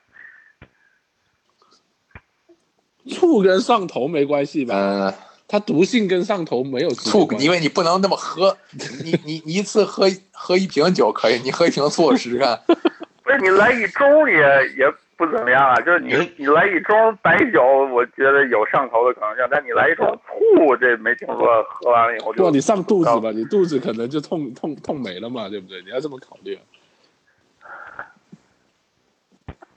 [3.09, 4.75] 醋跟上头没关系吧？
[4.77, 5.15] 嗯，
[5.51, 8.57] 它毒性跟上头没有醋，因为你不能那么喝，
[9.03, 12.57] 你你你一次喝喝一瓶酒可以，你喝一瓶醋试试看。
[13.25, 17.61] 不是你来一盅也也不怎么样啊，就是你你来一盅白酒，
[17.93, 25.83] 我觉得有上头的可能性，但你来一盅醋，这没听说喝完了以后就不，你上肚子吧，你肚子可能就痛痛痛没了嘛，对不对？
[25.83, 26.57] 你要这么考虑。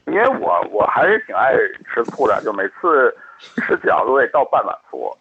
[0.06, 1.54] 因为我我还是挺爱
[1.92, 3.16] 吃醋的，就每次
[3.56, 5.16] 吃饺子我也倒半碗醋。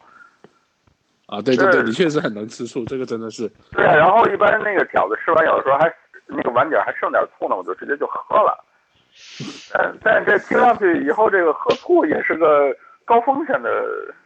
[1.33, 3.49] 啊，对对对，你确实很能吃醋，这个真的是。
[3.70, 5.91] 对，然后一般那个饺子吃完，有的时候还
[6.26, 8.62] 那个碗底儿还剩点醋呢，我就直接就喝了。
[9.72, 12.76] 但但这听上去以后这个喝醋也是个
[13.07, 13.70] 高风险的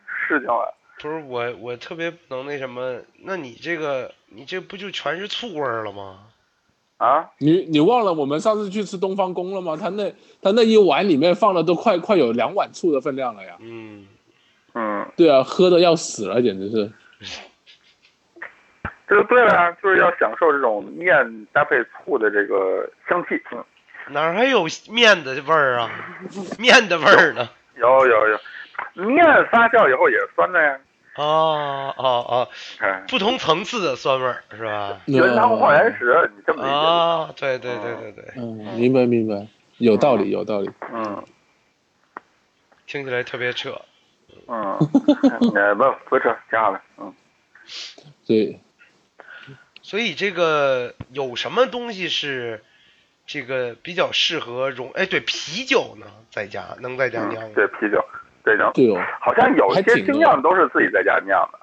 [0.07, 0.75] 事情了。
[1.01, 6.19] 不是我，我特别能那什么，那你这个，你这不就全是醋味儿了吗？
[6.99, 9.77] 啊，你你忘了我们上次去吃东方宫了吗？
[9.77, 13.57] 他那他那一碗里面放的都快快有两碗醋的分量了呀。
[13.61, 14.07] 嗯，
[14.77, 16.93] 嗯，对啊，喝的要死了，简直是。
[19.09, 23.41] 这个对了啊，就是要享受这种面搭配醋的这个香气。
[23.53, 23.65] 嗯，
[24.09, 25.91] 哪儿还有面的味儿啊？
[26.59, 27.49] 面的味儿呢？
[27.77, 28.39] 有有有，
[29.07, 30.79] 面发酵以后也是酸的呀。
[31.17, 32.49] 哦哦哦，
[32.81, 35.01] 哎，不同层次的酸味儿是吧？
[35.07, 36.75] 原糖化原石，你这么理解？
[36.77, 39.47] 啊，对对对对对，嗯，明白明白，
[39.79, 40.71] 有道理有道理。
[40.93, 41.25] 嗯
[42.87, 43.81] 听起来特别扯。
[44.49, 44.79] 嗯，
[45.55, 46.81] 呃 不不是挺好的。
[46.99, 47.13] 嗯。
[48.27, 48.61] 对，
[49.83, 52.63] 所以这个有什么东西是
[53.27, 54.91] 这个比较适合容？
[54.93, 57.51] 哎，对，啤酒呢，在家能在家酿吗？
[57.55, 58.05] 对啤酒，
[58.45, 61.59] 对能，对哦，好像有些精酿都是自己在家酿的。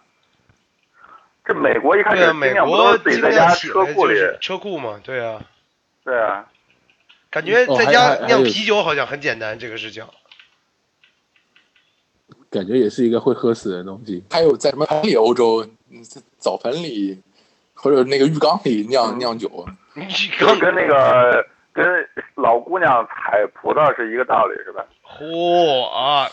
[1.46, 4.16] 这美国一开始对啊，精美酿不都国是自己在家车库里？
[4.42, 5.42] 车库嘛，对啊，
[6.04, 6.46] 对啊，
[7.30, 10.06] 感觉在家酿啤酒好像很简单，这个事情。
[12.54, 14.24] 感觉也是一个会喝死人的东西。
[14.30, 17.20] 还有在什么盆里，欧洲嗯在澡盆里
[17.74, 21.86] 或者那个浴缸里酿酿酒，你就刚跟那个跟
[22.36, 24.86] 老姑娘采葡萄是一个道理，是吧？
[25.20, 26.30] 嚯啊！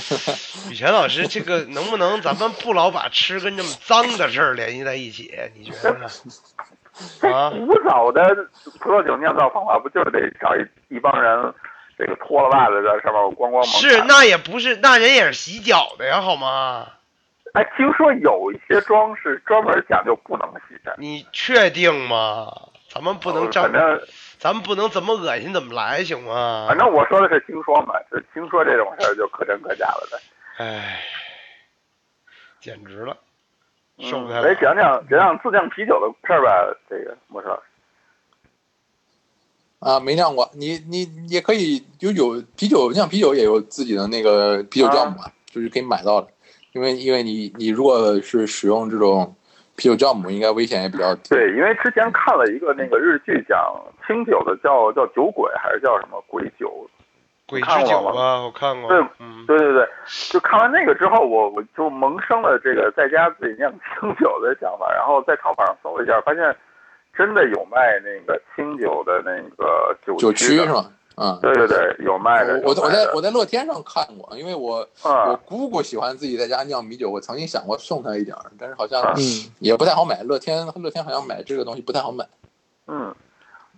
[0.70, 5.34] 雨泉老师，这个能不能咱们不老把吃跟这么脏的事儿联系在一起？
[5.56, 6.06] 你觉得呢？
[7.30, 8.34] 啊，古早的
[8.80, 11.52] 葡萄酒酿造方法不就是得找一一帮人，
[11.98, 16.88] 这个脱了袜子在上面咣咣猛是，那也不是，那人也是洗脚的呀，好吗？
[17.54, 22.52] 哎，听说有一些庄是专门讲究不能洗的，你确定吗？
[22.88, 24.00] 咱们不能张反，正
[24.38, 26.76] 咱们不能怎么恶心怎么来，行吗反？
[26.78, 30.18] 正我说的是听说嘛，就听说这种事儿就可真可假了呗。
[30.58, 31.00] 唉，
[32.60, 33.16] 简直了，
[34.00, 34.42] 受不了。
[34.42, 37.62] 来讲讲讲讲自酿啤酒的事儿吧，这个莫师老师。
[39.86, 46.26] 啊，没酿过，你你也可以就有啤酒酿啤酒也有自己的那个啤酒酵母啊，就是可以买到的。
[46.72, 49.32] 因为因为你你如果是使用这种
[49.76, 51.28] 啤酒酵母，应该危险也比较低。
[51.30, 53.58] 对，因为之前看了一个那个日剧，讲
[54.06, 56.68] 清酒的叫叫酒鬼还是叫什么鬼酒？
[57.48, 58.90] 鬼之酒看过吗，我看过。
[58.90, 59.88] 对嗯，对对对，
[60.30, 66.42] 就看完那个之后，我我就萌生了这个在家自己酿清酒的想法，然后在淘宝上搜了一下，发现
[67.16, 70.66] 真的有卖那个清酒的那个酒酒区是？
[70.66, 70.90] 吗？
[71.18, 72.60] 嗯，对对对，有卖的。
[72.62, 79.14] 我我在我在乐天上看过，因为我我啊姑姑喜欢自己在家酿米酒，我曾经想过送她一点儿，但是好像
[79.58, 80.22] 也不太好买。
[80.22, 82.22] 乐天乐天好像买这个东西不太好买。
[82.86, 83.14] 嗯，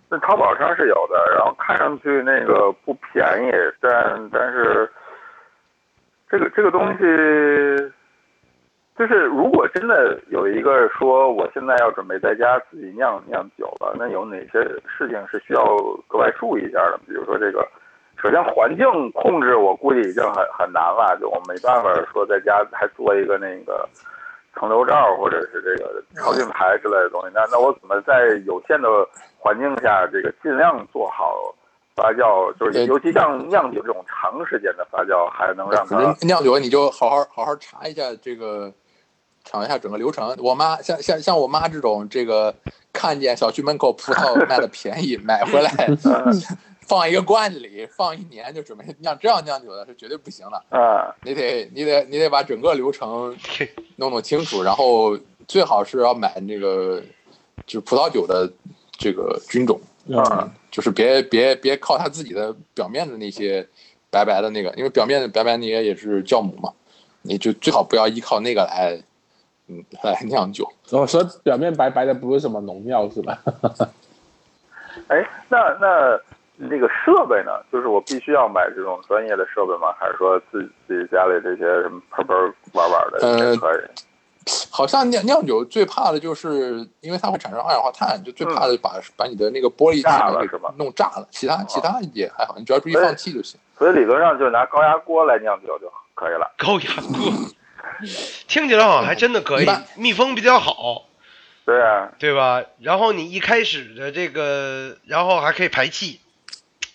[0.09, 4.91] 那淘宝上是有的，然后看上去那个不便宜，但但是
[6.29, 7.03] 这个这个东西，
[8.99, 15.63] 就是如果真的有一个说我现在要准备在家自己酿酿酒了，那有哪些事情是需要
[16.07, 16.99] 格外注意一下的？
[17.07, 17.65] 比如说这个，
[18.21, 23.87] 首先环境控制，我估计已经很很难了，就我没办法说在家还做一个那个。
[24.55, 28.89] 层流罩或者是这个超净台之类的东西，那那我怎么在有限的
[29.37, 31.55] 环境下，这个尽量做好
[31.95, 38.73] 发酵，就是尤其像酿酒这种长时间的发酵，还能让它酿酒你就好好好好查一下这个，
[39.49, 40.35] 查一下整个流程。
[40.37, 42.53] 我妈像像像我妈这种这个
[42.93, 46.41] 看见小区门口葡萄卖的便宜， 买回来嗯
[46.87, 50.77] 放一个罐子里放一年就准备酿这样酿酒的是绝对不行的。
[50.77, 53.35] 啊你得你得你得把整个流程
[53.95, 57.01] 弄弄清楚，然后最好是要买那个
[57.65, 58.51] 就是葡萄酒的
[58.97, 59.79] 这个菌种，
[60.15, 63.67] 啊就是别别别靠它自己的表面的那些
[64.09, 66.73] 白白的那个，因为表面的白白那些也是酵母嘛，
[67.21, 68.99] 你就最好不要依靠那个来
[69.69, 70.67] 嗯来酿酒。
[70.91, 73.39] 哦，所以表面白白的不是什么农药是吧？
[75.07, 76.19] 哎，那那
[76.57, 77.51] 那个设备呢？
[77.71, 79.93] 就是我必须要买这种专业的设备吗？
[79.97, 82.35] 还是说自己自己家里这些什么喷喷
[82.73, 83.81] 玩玩的也可以？
[84.71, 91.27] 好像酿酿酒最怕的就是，因为它会产生二氧化碳，就最怕的把、把你的那个玻璃炸了是吧弄炸了。
[91.29, 93.59] 其他其他也还好，你只要注意放气就行。
[93.77, 96.51] 所以理论上就拿高压锅来酿酒就可以了。
[96.57, 97.31] 高压锅，
[98.47, 101.05] 听起来好像还真的可以，密封比较好，
[101.65, 102.63] 对啊，对吧？
[102.79, 106.19] 然后你一开始的这个，然后还可以排气，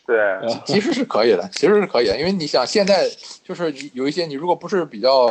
[0.06, 0.16] 对，
[0.64, 3.08] 其实是可以的，其实是可以的，因为你想现在
[3.42, 5.28] 就是你有一些你如果不是比较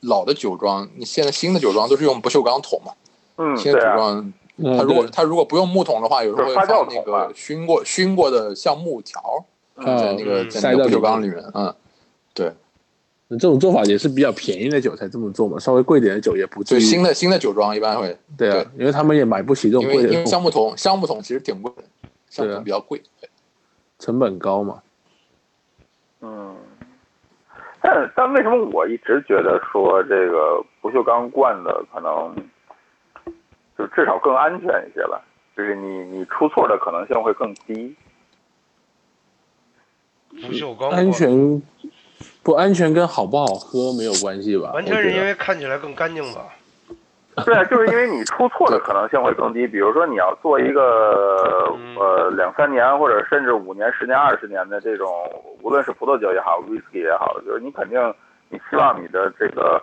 [0.00, 2.92] 老的酒庄，你现在新的酒庄都是用不锈钢桶嘛，
[3.36, 5.10] 嗯，新的对啊，酒庄嗯它如果对。
[5.12, 9.20] 它如果不用木桶的话，有时候会放那个熏过熏过的橡木条
[9.76, 11.72] 在那个嗯在那个不锈钢里面，嗯，
[12.34, 12.52] 对，
[13.36, 16.82] 这种做法也是比较便宜的酒才这么做嘛，稍微贵点的酒也不至对于。
[16.82, 21.82] 新的新的酒庄一般会，对啊，因为他们也买不起这种因为因为贵的，橡木桶橡木桶其实挺贵的，
[22.30, 23.02] 橡木桶比较贵，
[23.98, 24.82] 成本高嘛。
[26.20, 26.56] 嗯。
[27.82, 32.34] 但但为什么我一直觉得说这个不锈钢罐的可能
[33.76, 35.22] 就至少更安全一些吧？
[35.56, 37.94] 就是你你出错的可能性会更低。
[40.30, 41.62] 不锈钢安全
[42.48, 44.72] 不安全跟好不好喝没有关系吧？
[44.72, 46.40] 完全是因为看起来更干净吧？
[47.44, 49.66] 对啊，就是因为你出错的可能性会更低。
[49.66, 55.06] 比如说你要做一个嗯呃两三年或者甚至五年、十年、二十年的这种，
[55.60, 58.00] 无论是葡萄酒也好，whisky 也好，就是你肯定
[58.48, 59.78] 你希望你的这个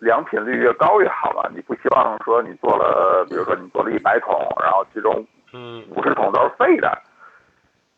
[0.00, 1.48] 良品率越高越好嘛。
[1.54, 6.90] 你不希望说你做了，比如说你做了一百桶，然后其中嗯，五十桶都是废的。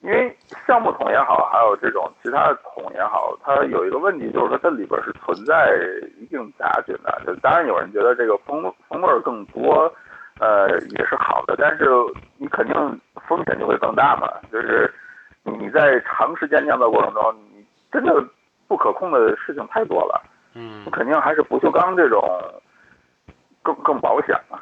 [0.02, 0.36] 因为
[0.66, 5.78] 橡木桶也好，还有这种其他的桶也好，它有一个问题，就是说它里边是存在
[6.18, 7.22] 一定杂菌的。
[7.24, 9.92] 就当然有人觉得这个风风味儿更多，
[10.40, 11.84] 呃，也是好的，但是
[12.36, 12.74] 你肯定
[13.28, 14.28] 风险就会更大嘛。
[14.50, 14.92] 就是
[15.44, 18.12] 你你在长时间酿造过程中，你真的
[18.66, 20.20] 不可控的事情太多了，
[20.54, 22.20] 嗯，肯定还是不锈钢这种
[23.62, 24.58] 更更保险嘛。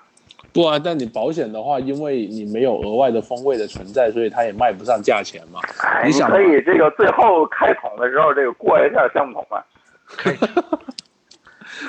[0.52, 5.60] 不啊，但你保险的话，因为你没有额外的风味的存在，所以它也卖不上价钱嘛。
[5.78, 9.62] 哎，你你想可以这个最后开桶的时候，这个过一下橡木桶嘛。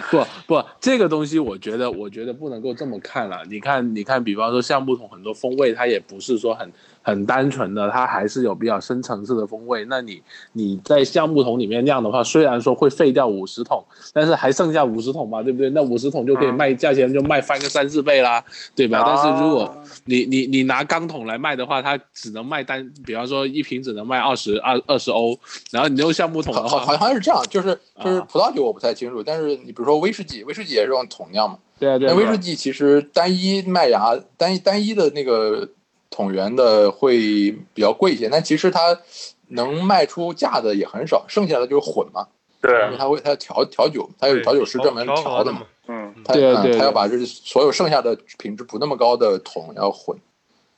[0.09, 3.41] 不不，这个东西我觉得，我觉得不能够这么看了。
[3.49, 9.85] 你看，你看，比方说橡木桶很多风味，它也不是说很很单纯的，它还是有比较深层次的风味。
[9.85, 10.21] 那你
[10.53, 13.83] 你在橡木桶里面酿的话，虽然说会废掉五十桶，
[14.13, 15.69] 但是还剩下五十桶嘛，对不对？
[15.71, 18.43] 那五十桶就可以嗯卖，价钱就卖翻个三四倍啦，
[18.75, 19.03] 对吧？
[19.05, 25.37] 但是如果啊你你你拿钢桶来卖的话，它只能卖单，比方说一瓶只能卖二十二二十欧，
[25.71, 31.57] 然后你用橡木桶的话好好，像是这样，就是就是啊葡萄酒我不太清楚，但是你比如说威士忌，威士忌也是用桶酿嘛。
[31.79, 35.67] 对啊对啊，那威士忌其实单一麦芽单一单一的那个
[36.11, 38.99] 桶源的会比较贵一些，但其实它
[39.47, 42.27] 能卖出价的也很少，剩下的就是混嘛，
[42.63, 50.15] 因为对，它会它调调酒，它有调酒师专门调的嘛嘛，，嗯，对啊对啊它要把这所有剩下的品质不那么高的桶要混。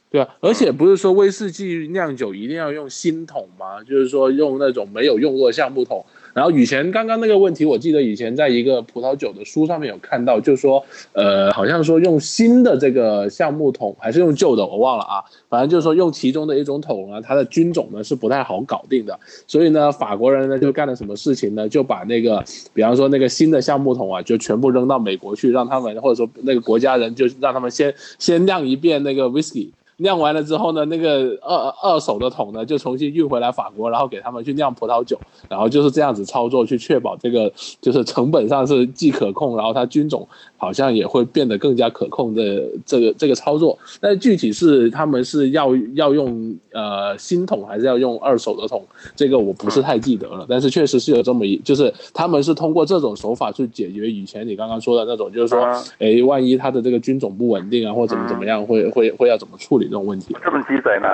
[0.10, 3.84] 对啊，而且不是说威士忌酿酒一定要用新桶吗？
[3.84, 6.06] 就是说用那种没有用过的橡木桶。
[6.34, 15.24] 然后以前刚刚那个问题，我记得以前在一个葡萄酒的书上面有看到，就是说，呃，好像说用新的这个橡木桶还是用旧的，我忘了啊。
[15.48, 19.20] 反正就是说用其中的一种桶呢，它的菌种呢是不太好搞定的。
[19.46, 21.70] 所以呢，法国人呢就干了什么事情呢？
[21.70, 29.70] 就把那个，比方说那个新的橡木桶啊，就全部扔到美国去，让他们或者说那个国家人就让他们先先酿一遍那个 whisky。
[30.04, 35.18] 酿完了之后呢，那个二二手的桶呢，就重新运回来法国，然后给他们去酿葡萄酒，
[35.50, 37.52] 然后就是这样子操作，去确保这个
[37.82, 40.28] 就是成本上是既可控，然后它菌种
[40.58, 43.80] 好像也会变得更加可控的这个这个操作。
[44.02, 48.84] 但具体是他们是要要用呃新桶还是要用二手的桶，
[49.16, 50.46] 这个我不是太记得了。
[50.50, 60.36] 但是确实是有这么一，就是他们是通过这种手法去解决以前你刚刚说的那种，就是说啊，诶，万一它的这个菌种不稳定啊，或怎么怎么样，会会会要怎么处理这种问题？
[60.44, 61.10] 这么鸡贼呢？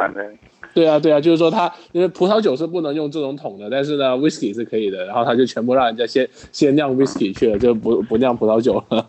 [0.73, 9.05] 对啊，对啊，就是说他因为葡萄酒是不能用这种桶的，但是呢，whisky 是可以的，然后他就全部让人家先先酿 whisky 去了，就不不酿葡萄酒了。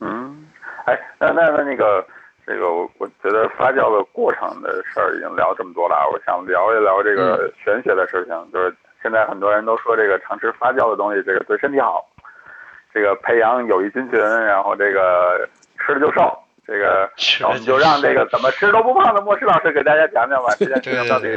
[0.00, 0.46] 嗯，
[0.86, 2.04] 哎，那那那那个
[2.44, 8.34] 这个，我我觉得发酵的过程的事儿已经聊这么多了，我想聊一聊这个玄学的事情。
[8.52, 12.04] 就是现在很多人都说这个常吃发酵的东西，这个对身体好，
[12.92, 16.36] 这个培养有益菌群，然后这个吃了就瘦。
[16.66, 17.10] 这个，
[17.40, 21.28] 那我们就让这个怎么吃都不胖的莫师老师给大家讲讲吧，这件事情到底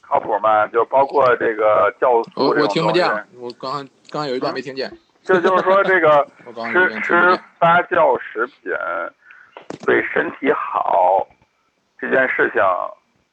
[0.00, 0.66] 靠谱吗？
[0.68, 3.06] 就包括这个酵素我听不见，
[3.38, 4.92] 我刚刚刚刚有一段没听见。
[5.22, 7.38] 这就是说这个 我刚刚有一吃吃。
[7.58, 8.72] 发酵食品
[9.84, 11.26] 对身体好
[11.98, 12.62] 这件事情，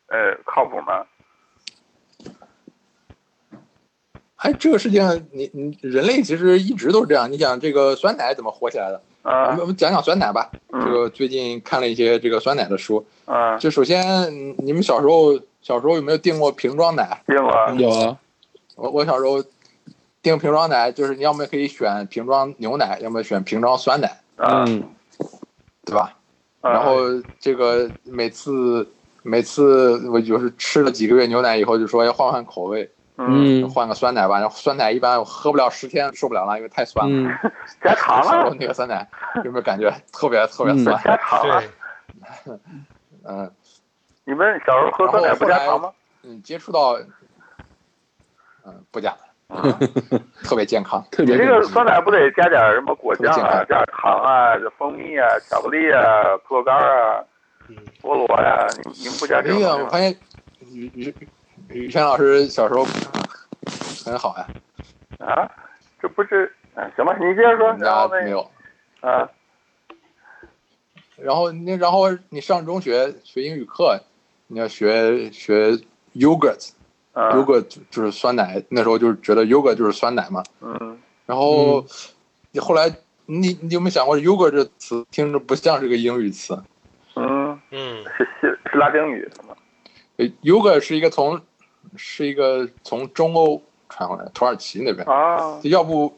[0.08, 1.06] 呃，靠谱吗？
[4.38, 7.32] 哎，这个事情，你你人类其实一直都是这样。
[7.32, 9.02] 你想这个酸奶怎么火起来的？
[9.26, 10.50] 我啊们我们讲讲酸奶吧。
[10.72, 13.04] 这嗯个最近看了一些这个酸奶的书。
[13.26, 17.22] 啊，就首先，嗯你们小时候小时候有没有订过瓶装奶？
[17.26, 18.18] 订过，有啊，
[18.76, 19.44] 我我小时候
[20.22, 24.84] 订瓶装奶，就是你要么可以选瓶装牛奶，要么选瓶装酸奶，啊，嗯
[25.84, 26.16] 对吧？
[26.62, 26.98] 嗯然后
[27.40, 28.88] 这个每次
[29.24, 32.88] 每次我就是吃了几个月牛奶以后，就说要换换口味，
[33.18, 34.40] 嗯，嗯换个酸奶吧。
[34.40, 37.14] 然后酸奶一般我喝不了十天受不了了，因为太酸了。
[37.16, 37.52] 嗯，
[37.84, 39.08] 加糖小时候了， 那个酸奶
[39.44, 41.02] 有没有感觉特别特别嗯酸？
[41.04, 41.64] 加糖了。
[43.28, 43.52] 嗯
[44.28, 45.92] 你们小时候喝酸奶不加糖吗？
[46.24, 46.98] 嗯，接触到
[48.66, 49.16] 嗯不加，
[50.44, 51.04] 特别健康。
[51.12, 56.02] 特别你这个酸奶不得加点什么果酱啊，加点糖啊，蜂蜜啊，巧克力啊，
[56.48, 57.24] 葡萄干啊，
[57.70, 59.86] 嗯，菠萝呀，你们你们不加这哎呀，种东西吗？
[59.86, 60.16] 我发现
[61.76, 62.86] 宇轩老师小时候
[64.06, 64.48] 很好呀，
[65.20, 65.52] 啊，
[66.02, 68.08] 这不是，啊，行吧，你接着说我。
[68.24, 68.50] 没有。
[69.02, 69.30] 啊，
[71.18, 74.00] 然后你然后你上中学学英语课，
[74.48, 75.78] 你要学学
[76.16, 80.42] yogurt，yogurt 嗯就是酸奶，那时候就是觉得 yogurt 就是酸奶嘛。
[80.62, 81.86] 嗯然后
[82.52, 82.90] 你后来
[83.26, 86.58] 你你有没有想过 yogurt 这词听着不像是个英语词？
[87.16, 89.56] 嗯，嗯，是是是拉丁语是吗？
[90.18, 91.42] 呃 yogurt 是一个从
[91.98, 95.06] 是一个从中欧传过来，土耳其那边。
[95.08, 96.14] 啊，要不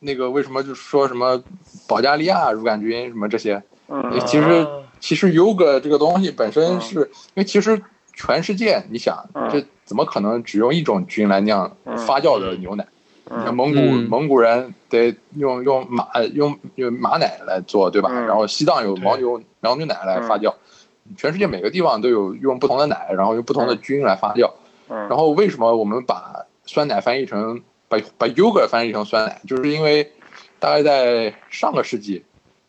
[0.00, 1.42] 那个为什么就说什么
[1.86, 3.62] 保加利亚乳杆菌什么这些？
[3.88, 4.68] 嗯其实啊
[5.00, 7.00] 其实 yoga 这个东西本身是、
[7.34, 7.82] 因为其实
[8.14, 12.86] 全世界你想嗯这怎么可能只用一种菌来酿嗯发酵的牛奶？
[13.24, 18.08] 你看嗯蒙古、嗯蒙古人得用用马呃用用马奶来做对吧？
[18.12, 20.54] 嗯然后西藏有牦牛牦牛奶来发酵。
[21.16, 24.50] 全世界每个地方都有用不同的奶，然后用不同的菌来发酵。
[24.92, 30.12] 嗯，然后为什么我们把酸奶翻译成把把 yogurt 翻译成酸奶，就是因为
[30.58, 32.22] 大概在上个世纪，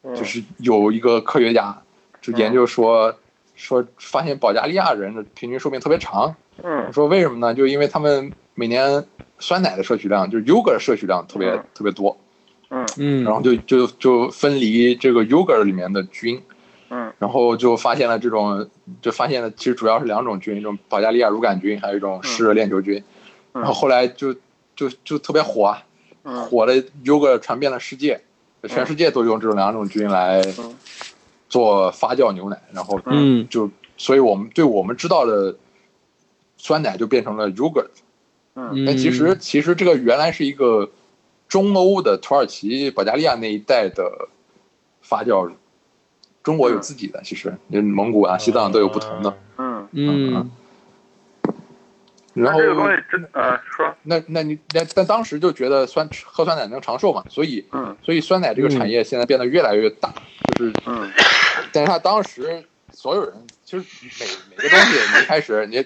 [0.04, 0.16] 嗯。
[0.16, 1.78] 就是有一个科学家
[2.22, 3.14] 就研究说
[3.56, 6.92] 说发现保加利亚人的平均寿命特别长，嗯。
[6.94, 7.54] 说为什么呢？
[7.54, 9.04] 就因为他们每年
[9.40, 11.64] 酸奶的摄取量，就是 yogurt 的摄取量特别嗯。
[11.74, 12.18] 特别多，
[12.70, 12.86] 嗯。
[12.98, 16.53] 嗯，然后就就就分离这个 yogurt 里面的菌，嗯
[17.24, 18.70] 然后就发现了这种，
[19.02, 23.02] 就发现了其实主要是两种菌，一种保加利亚乳杆菌，还有一种湿热链球菌。
[23.54, 24.34] 然后后来就
[24.76, 25.86] 就就特别火啊，
[26.26, 26.44] 嗯。
[26.44, 28.20] 火的 yogurt 传遍了世界，
[28.68, 30.76] 全世界都用这种两种菌来嗯。
[31.48, 33.48] 做发酵牛奶，然后嗯。
[33.50, 35.56] 就所以我们对我们知道的
[36.58, 37.88] 酸奶就变成了 yogurt。
[38.56, 38.84] 嗯。
[38.86, 40.92] 但其实其实这个原来是一个
[41.48, 44.28] 中欧的土耳其、保加利亚那一带的
[45.02, 45.50] 发酵，
[46.44, 49.38] 中国有自己的，其实蒙古啊、西藏都有不同的。
[49.58, 50.52] 嗯，嗯。
[52.34, 53.94] 然后那这个东西真呃说。
[54.04, 57.96] 那那你但但当时就觉得酸喝酸奶能长寿嘛，所以嗯。
[58.04, 60.14] 所以酸奶这个产业现在变得越来越大，
[60.58, 61.10] 就是嗯。
[61.72, 63.34] 但是他当时所有人
[63.64, 63.86] 其实
[64.20, 65.86] 每每个东西你一开始你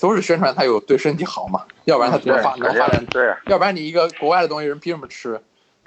[0.00, 3.04] 都是宣传它有对身体好嘛，要不然它怎么发对能发展？
[3.06, 5.40] 对要不然你一个国外的东西人凭什么吃，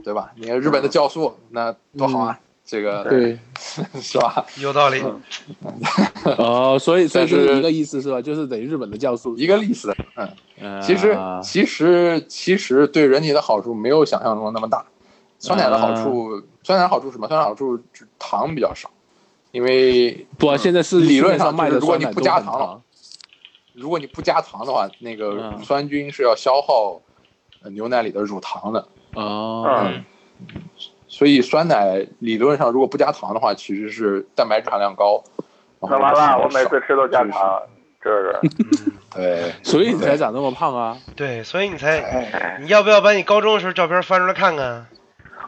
[0.04, 0.32] 对吧？
[0.36, 3.38] 你看日本的酵素那多好啊，这个对，
[4.02, 4.46] 是吧？
[4.58, 5.04] 有道理。
[6.38, 8.22] 哦，所以所以是就是一个意思是吧？
[8.22, 10.30] 就是等于日本的酵素，一个例子，嗯，
[10.62, 14.86] 呃其实其实其实对人体的好处没有想象中的那么大。
[15.40, 17.28] 酸奶的好处，酸奶好处什么？
[17.28, 18.90] 酸奶好处是糖比较少，
[19.52, 22.82] 因为不啊，现在是理论上卖的如果你不加糖了
[23.74, 27.02] 如果你不加糖的话，那个嗯乳酸菌是要消耗
[27.62, 28.88] 呃牛奶里的乳糖的。
[29.16, 30.04] 哦，嗯
[31.14, 35.24] 所以酸奶理论上如果不加糖的话，其实是蛋白质含量高。
[35.80, 37.62] 那完了，我每次吃都加糖，
[38.02, 38.36] 这是
[39.14, 40.98] 对，所以你才长那么胖啊！
[41.16, 44.88] 对，所以你才，哎，你要不要把你高中的时候照片翻出来看看？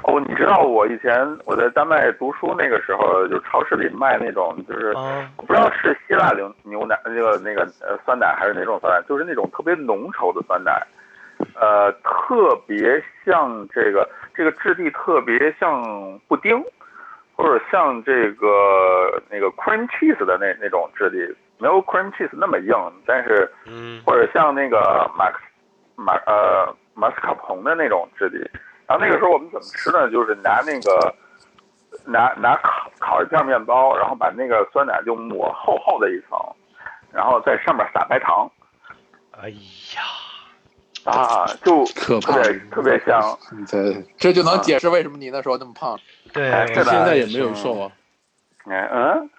[0.04, 1.12] 哦，你知道我以前
[1.46, 4.94] 我在丹麦读书那个时候，就超市里卖那种就是。
[5.36, 10.86] 不知道是希腊牛牛奶那个那个呃酸奶还是哪种酸奶，就是那种特别浓稠的酸奶，
[11.56, 15.82] 呃，特别像这个这个质地特别像
[16.28, 16.64] 布丁，
[17.36, 22.76] 或者像这个那个 cream cheese 的那那种质地，没有 cream cheese 那么硬，
[23.06, 25.40] 但是嗯或者像那个马克
[25.96, 28.38] 马呃马斯卡彭的那种质地。
[28.88, 30.12] 然后那个时候我们怎么吃呢？
[30.12, 31.16] 就是拿那个
[32.06, 36.38] 拿拿烤烤一片面包，然后把那个酸奶就抹厚厚的一层，
[37.12, 38.52] 然后在上面撒白糖
[39.32, 40.04] 哎呀，
[41.06, 43.38] 啊，就可怕特别特别香。
[43.72, 45.98] 对，这就能解释为什么你那时候那么胖。
[46.34, 47.92] 对，现在也没有瘦啊。
[48.66, 49.30] 哎嗯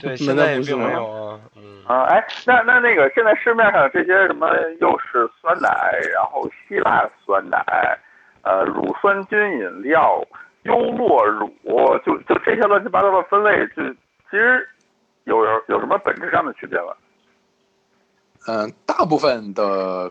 [0.00, 4.48] 对， 现在也不是吗并没有啊，嗯，啊哎，那那那个现在市面上这些什么
[4.80, 5.68] 又是酸奶，
[6.12, 7.62] 然后希腊酸奶，
[8.42, 10.20] 呃，乳酸菌饮料、
[10.62, 11.48] 优酪乳，
[12.04, 13.82] 就就这些乱七八糟的分类，就
[14.30, 14.68] 其实
[15.24, 16.94] 有有有什么本质上的区别吗？
[18.46, 20.10] 嗯，大部分的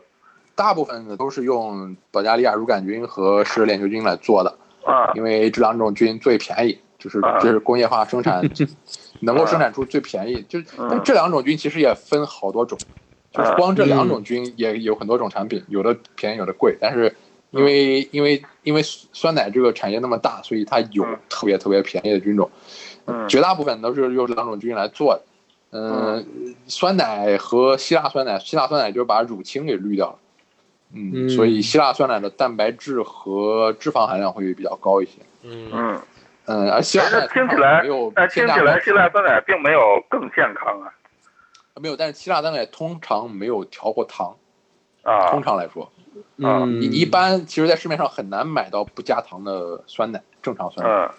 [0.57, 4.53] 大部分的都是用保加利亚乳杆菌和湿链球菌来做的，
[4.83, 5.13] 啊。
[5.13, 7.37] 因为这两种菌最便宜，就是啊。
[7.39, 8.43] 这是工业化生产
[9.21, 10.43] 能够生产出最便宜。
[10.49, 12.75] 就但这两种菌其实也分好多种，
[13.31, 13.55] 就是啊。
[13.55, 17.15] 光这两种菌也有很多种产品，有的便宜有的贵，但是。
[17.51, 21.17] 因为因为因为酸奶这个产业那么大，所以它有嗯。
[21.29, 22.51] 特别特别便宜的菌种，
[23.05, 23.27] 嗯。
[23.29, 25.21] 绝大部分都是用这两种菌来做的。
[25.71, 30.19] 嗯，酸奶和希腊酸奶，希腊酸奶就是把乳清给滤掉了。
[30.93, 35.13] 嗯，嗯所以希腊酸奶的蛋白质和脂肪含量会比较高一些。
[35.43, 36.01] 嗯，嗯，
[36.45, 39.79] 嗯，而希腊酸奶听起来没有，那听起来希腊酸奶并没有
[40.09, 40.91] 更健康啊
[41.81, 44.35] 没有，但是希腊酸奶通常没有调过糖。
[45.03, 45.83] 啊通常来说，
[46.43, 51.09] 啊嗯，你一般其实，在市面上很难买到不加糖的酸奶，正常酸奶，嗯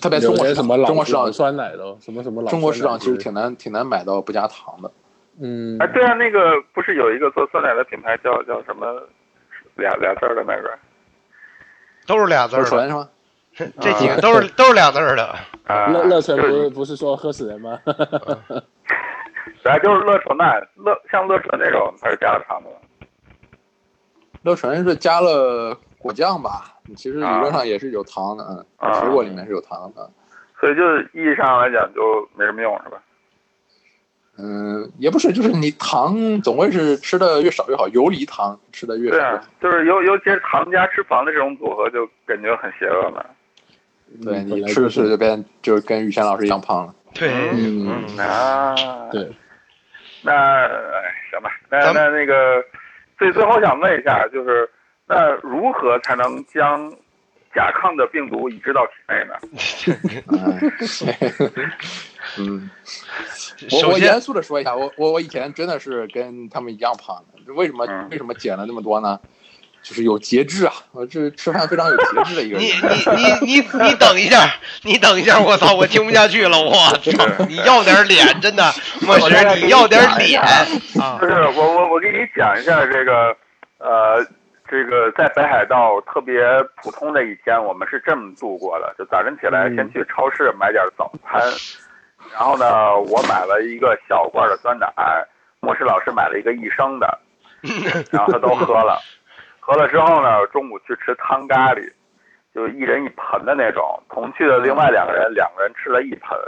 [0.00, 4.90] 特别中有国市场些什么老中国市场酸奶的，什么什么老中国市场其实挺难挺难买到不加糖的。
[5.40, 8.86] 嗯哎，对啊，那个不是有一个做酸奶的品牌叫叫什么
[9.76, 10.76] 俩俩字儿的那个
[12.06, 13.08] 都是俩字儿纯是吗？
[13.80, 15.24] 这几个都是都是俩字儿的，
[15.66, 15.86] 啊？
[15.88, 17.78] 乐乐纯不不是说喝死人吗？
[19.62, 22.70] 对啊，就是乐纯奶，乐像乐纯那种它是加了糖的。
[24.42, 26.72] 乐纯是加了果酱吧？
[26.96, 30.08] 其实理啊论上也是有糖的，嗯，啊水果里面是有糖的。
[30.60, 33.00] 所以就是意义上来讲就没什么用是吧？
[34.38, 43.24] 嗯，也不是，就是你糖总归是吃的越少越好，游离糖吃的越少对越好啊。，就是尤尤其是糖加脂肪的这种组合，就感觉很邪恶嘛。
[44.24, 46.94] 对嗯你吃着吃着就变就跟于谦老师一样胖了。
[47.12, 48.74] 对，嗯嗯啊，
[49.10, 49.28] 对，
[50.22, 52.64] 那哎行吧，那那那个，
[53.18, 54.68] 最最后想问一下，就是
[55.06, 56.90] 那如何才能将
[57.58, 59.34] 甲亢的病毒移植到体内呢？
[60.30, 60.70] 嗯，
[62.38, 62.70] 嗯，
[63.72, 69.18] 我首先我严肃的说一下，我我我以前真的是跟他们一样胖的，为什么嗯为什么减了那么多呢？
[69.82, 72.62] 就是有节制啊，我这吃饭非常有节制的一个 人。
[72.62, 72.70] 你
[73.46, 80.40] 你你你你等一下，你等一下，我操，我听不下去了，我操，你要点脸，真的，莫我大概石，你要点脸
[81.00, 81.18] 啊！
[81.18, 81.26] 不！
[81.26, 83.36] 是我我我给你讲一下这个，
[83.78, 84.26] 呃，
[84.68, 86.42] 这个在北海道特别
[86.82, 91.40] 普通的一天，我们是这么度过的：就早晨起来嗯先去超市买点早餐，
[92.32, 94.86] 然后呢，我买了一个小罐的酸奶，
[95.60, 97.18] 莫石老师买了一个一升的，
[98.12, 99.00] 然后他都喝了，
[99.60, 101.90] 喝了之后呢，中午去吃汤咖喱，
[102.54, 106.38] 就一人一盆的那种，同去的另外两个人，两个人吃了一盆。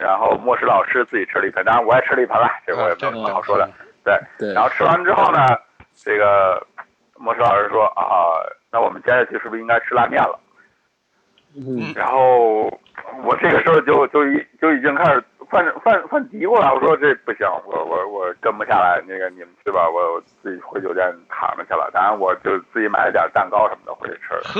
[0.00, 3.68] 然后莫石老师自己吃了一盆，当然我也吃了一盆了，这我也没有什么好说的。
[4.02, 5.38] 对，对，然后吃完之后呢，
[5.94, 6.60] 这个
[7.18, 8.42] 莫石老师说啊，
[8.72, 10.38] 那我们接下去是不是应该吃拉面了？
[11.56, 12.64] 嗯然后
[13.22, 21.88] 我这个时候就就已就已经开始犯犯犯嘀咕了，我说这不行，我我我跟不下来，那个你们去吧，我我自己回酒店躺着去了。
[21.94, 24.42] 当然我就自己买了点蛋糕什么的回去吃了。
[24.50, 24.58] 呵，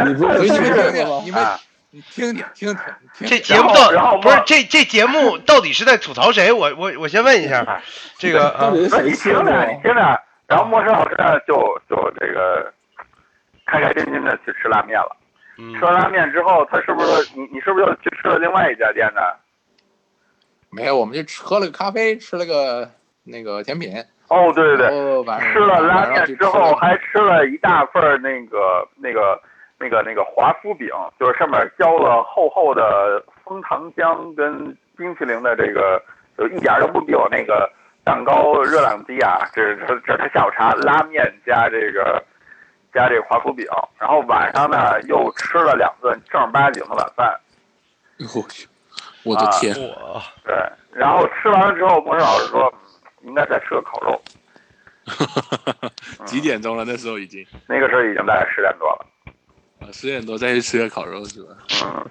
[0.06, 0.92] 你不所以是
[1.22, 1.44] 你们
[1.92, 2.76] 你听听听
[3.14, 6.52] 听这节目到然后不是这这节目到底是在吐槽谁？
[6.52, 7.82] 我我我先问一下，
[8.16, 9.80] 这个啊到底是说你听着，你的？
[9.82, 10.22] 听着。
[10.46, 11.54] 然后莫生老师呢，就
[11.88, 12.72] 就这个
[13.66, 15.16] 开开心心的去吃拉面了。
[15.58, 19.20] 嗯吃完拉面之后，他是不是你你是不是又去吃了另外一家店呢？
[20.70, 22.88] 没有，我们就喝了个咖啡，吃了个
[23.24, 23.92] 那个甜品，
[24.28, 29.40] 哦，对对对，吃了拉面之后，还吃了一大份儿那个那个
[29.80, 36.00] 那个那个华夫饼，就是上面浇了厚厚的枫糖浆跟冰淇淋的这个，
[36.36, 37.68] 就一点儿都不比我那个
[38.04, 39.40] 蛋糕热量低啊！
[39.54, 42.22] 这是这这是他下午茶，拉面加这个
[42.92, 43.66] 加这个华夫饼，
[43.98, 47.40] 然后晚上呢又吃了两顿正儿八经的晚饭，
[48.36, 48.68] 我去
[49.24, 50.54] 我的天，我对，
[50.92, 52.70] 然后吃完了之后，莫师老师说
[53.22, 54.20] 应该再吃个烤肉，
[56.26, 56.84] 几点钟了？
[56.84, 59.19] 那时候已经那个时候已经大概十点多了，啊，
[59.92, 61.56] 十点多再去吃个烤肉是吧？
[61.84, 62.06] 啊。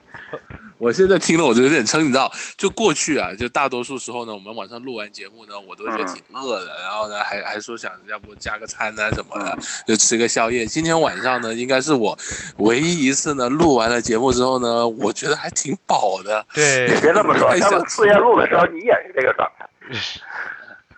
[0.80, 10.66] 我现在听了我就有点撑，你知道，就过去啊，就大多数时候呢，我们晚上录完节目呢，我都觉得挺饿的，然后呢，还还说想要不加个餐啊什么的，就吃个宵夜。
[10.66, 12.18] 今天晚上呢，应该是我
[12.60, 16.46] 唯一一次呢，录完了节目之后呢，我觉得还挺饱的。
[16.54, 19.68] 对你别这么说， 哎他们四月录的时候，你也是这个状态。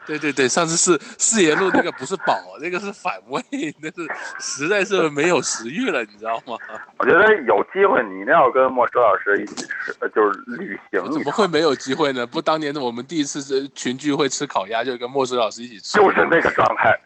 [0.07, 3.41] 对对对，上次是四爷录那个不是宝，那个是反胃，
[3.79, 4.07] 那是
[4.39, 6.57] 实在是没有食欲了，你知道吗？
[6.97, 12.25] 我觉得有机会你一定要跟莫石老师一起吃，呃就是旅行怎，么会没有机会呢？
[12.25, 16.99] 不，当年的我们第一次是群聚会吃烤鸭，就跟莫石老师一起吃，就是那个状态，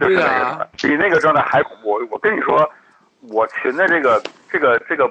[0.00, 1.90] 就是那个对啊，比那个状态还恐怖。
[1.90, 2.68] 我我跟你说，
[3.20, 5.08] 我群的这个这个这个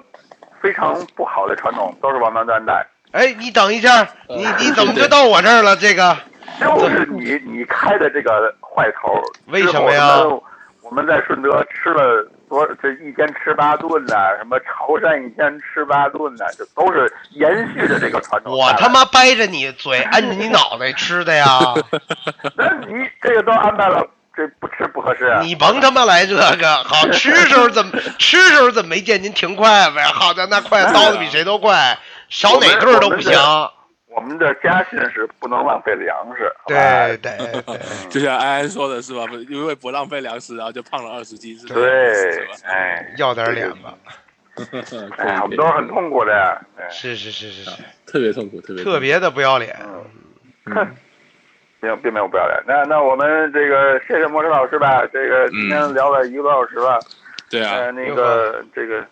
[0.59, 2.85] 非常不好的传统都是王八蛋带。
[3.11, 5.75] 哎，你等一下，呃你你怎么就到我这儿了？
[5.75, 6.17] 这个
[6.59, 10.19] 就是你你开的这个坏头，为什么呀
[10.81, 18.57] 我们在顺德吃了多，这一天吃八顿呐、什么潮汕一天吃八顿呐、这都是延续的这个传统。
[18.57, 21.47] 我他，妈掰着你嘴，按着你脑袋吃的呀！
[22.57, 25.39] 那你这个都安排了，这不吃不合适啊。
[25.41, 30.07] 你甭他妈来这个，好吃时候怎么 吃时候怎么没见您停筷子呀？
[30.13, 31.97] 好的，那筷子刀子比谁都快，
[32.27, 33.31] 少哪顿都不行。
[34.13, 36.51] 我们的家训是不能浪费粮食。
[36.67, 37.31] 对对
[37.63, 37.79] 对，
[38.11, 39.25] 就像安安说的是吧？
[39.27, 41.75] 不因为不浪费粮食，然后就胖了二十斤，是吧？
[41.75, 43.95] 对哎，要点脸吧。
[45.17, 49.73] 哎，我们都是很痛苦的是是是是是，特别痛苦，特别特别的不要脸。
[50.65, 50.95] 嗯，
[51.79, 52.61] 并并没有不要脸。
[52.67, 56.99] 那那我们这个谢谢莫石老师吧，这个今天聊了一个多小时了。
[57.49, 59.05] 对啊，呃，那个这个，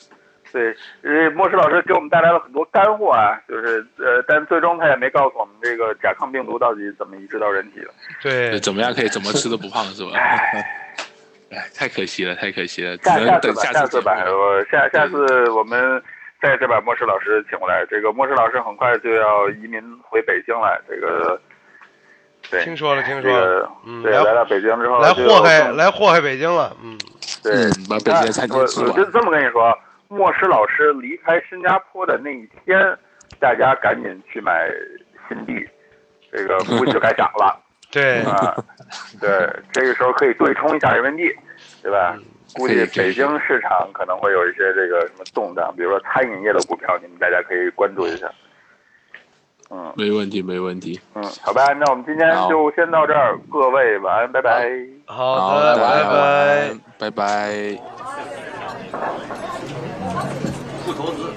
[0.51, 7.87] 对，呃，莫石老师给我们带来了很多干货啊，就是呃，但最终他也没告诉我们这个甲亢病毒到底怎么移植到人体的。
[8.21, 10.11] 对，怎么样可以怎么吃都不胖，是吧？
[11.51, 14.13] 哎，太可惜了，太可惜了，只能等下下次吧。
[14.27, 16.01] 我下下次我们
[16.41, 17.83] 再再把莫石老师请过来。
[17.89, 21.41] 这个莫石老师很快就要移民回北京了，这个
[22.51, 26.75] 对，听说了听说了，个对，嗯来来到北京之后来祸害来祸害北京了。
[26.83, 26.95] 嗯，
[27.41, 28.89] 对嗯，把北京的餐厅吃完。
[28.89, 29.75] 我我就这么跟你说，
[30.09, 32.97] 莫石老师离开新加坡的那一天，
[33.39, 34.69] 大家赶紧去买
[35.29, 35.65] 新币，
[36.31, 37.57] 这个 估计就该涨了
[37.91, 38.53] 对，啊。
[39.21, 39.29] 对，
[39.71, 41.31] 这个时候可以对冲一下人民币，
[41.81, 42.17] 对吧？
[42.55, 48.27] 估计北京市场可能会有一些这个什么动荡，比如说餐饮业的股票，你们大家可以关注一下。
[49.71, 50.99] 嗯没问题，没问题。
[51.13, 54.67] 嗯，好吧，那我们今天就先到这儿，各位晚安，拜拜。
[55.05, 55.77] 好拜
[56.97, 57.79] 拜拜拜。
[60.85, 61.31] 不投资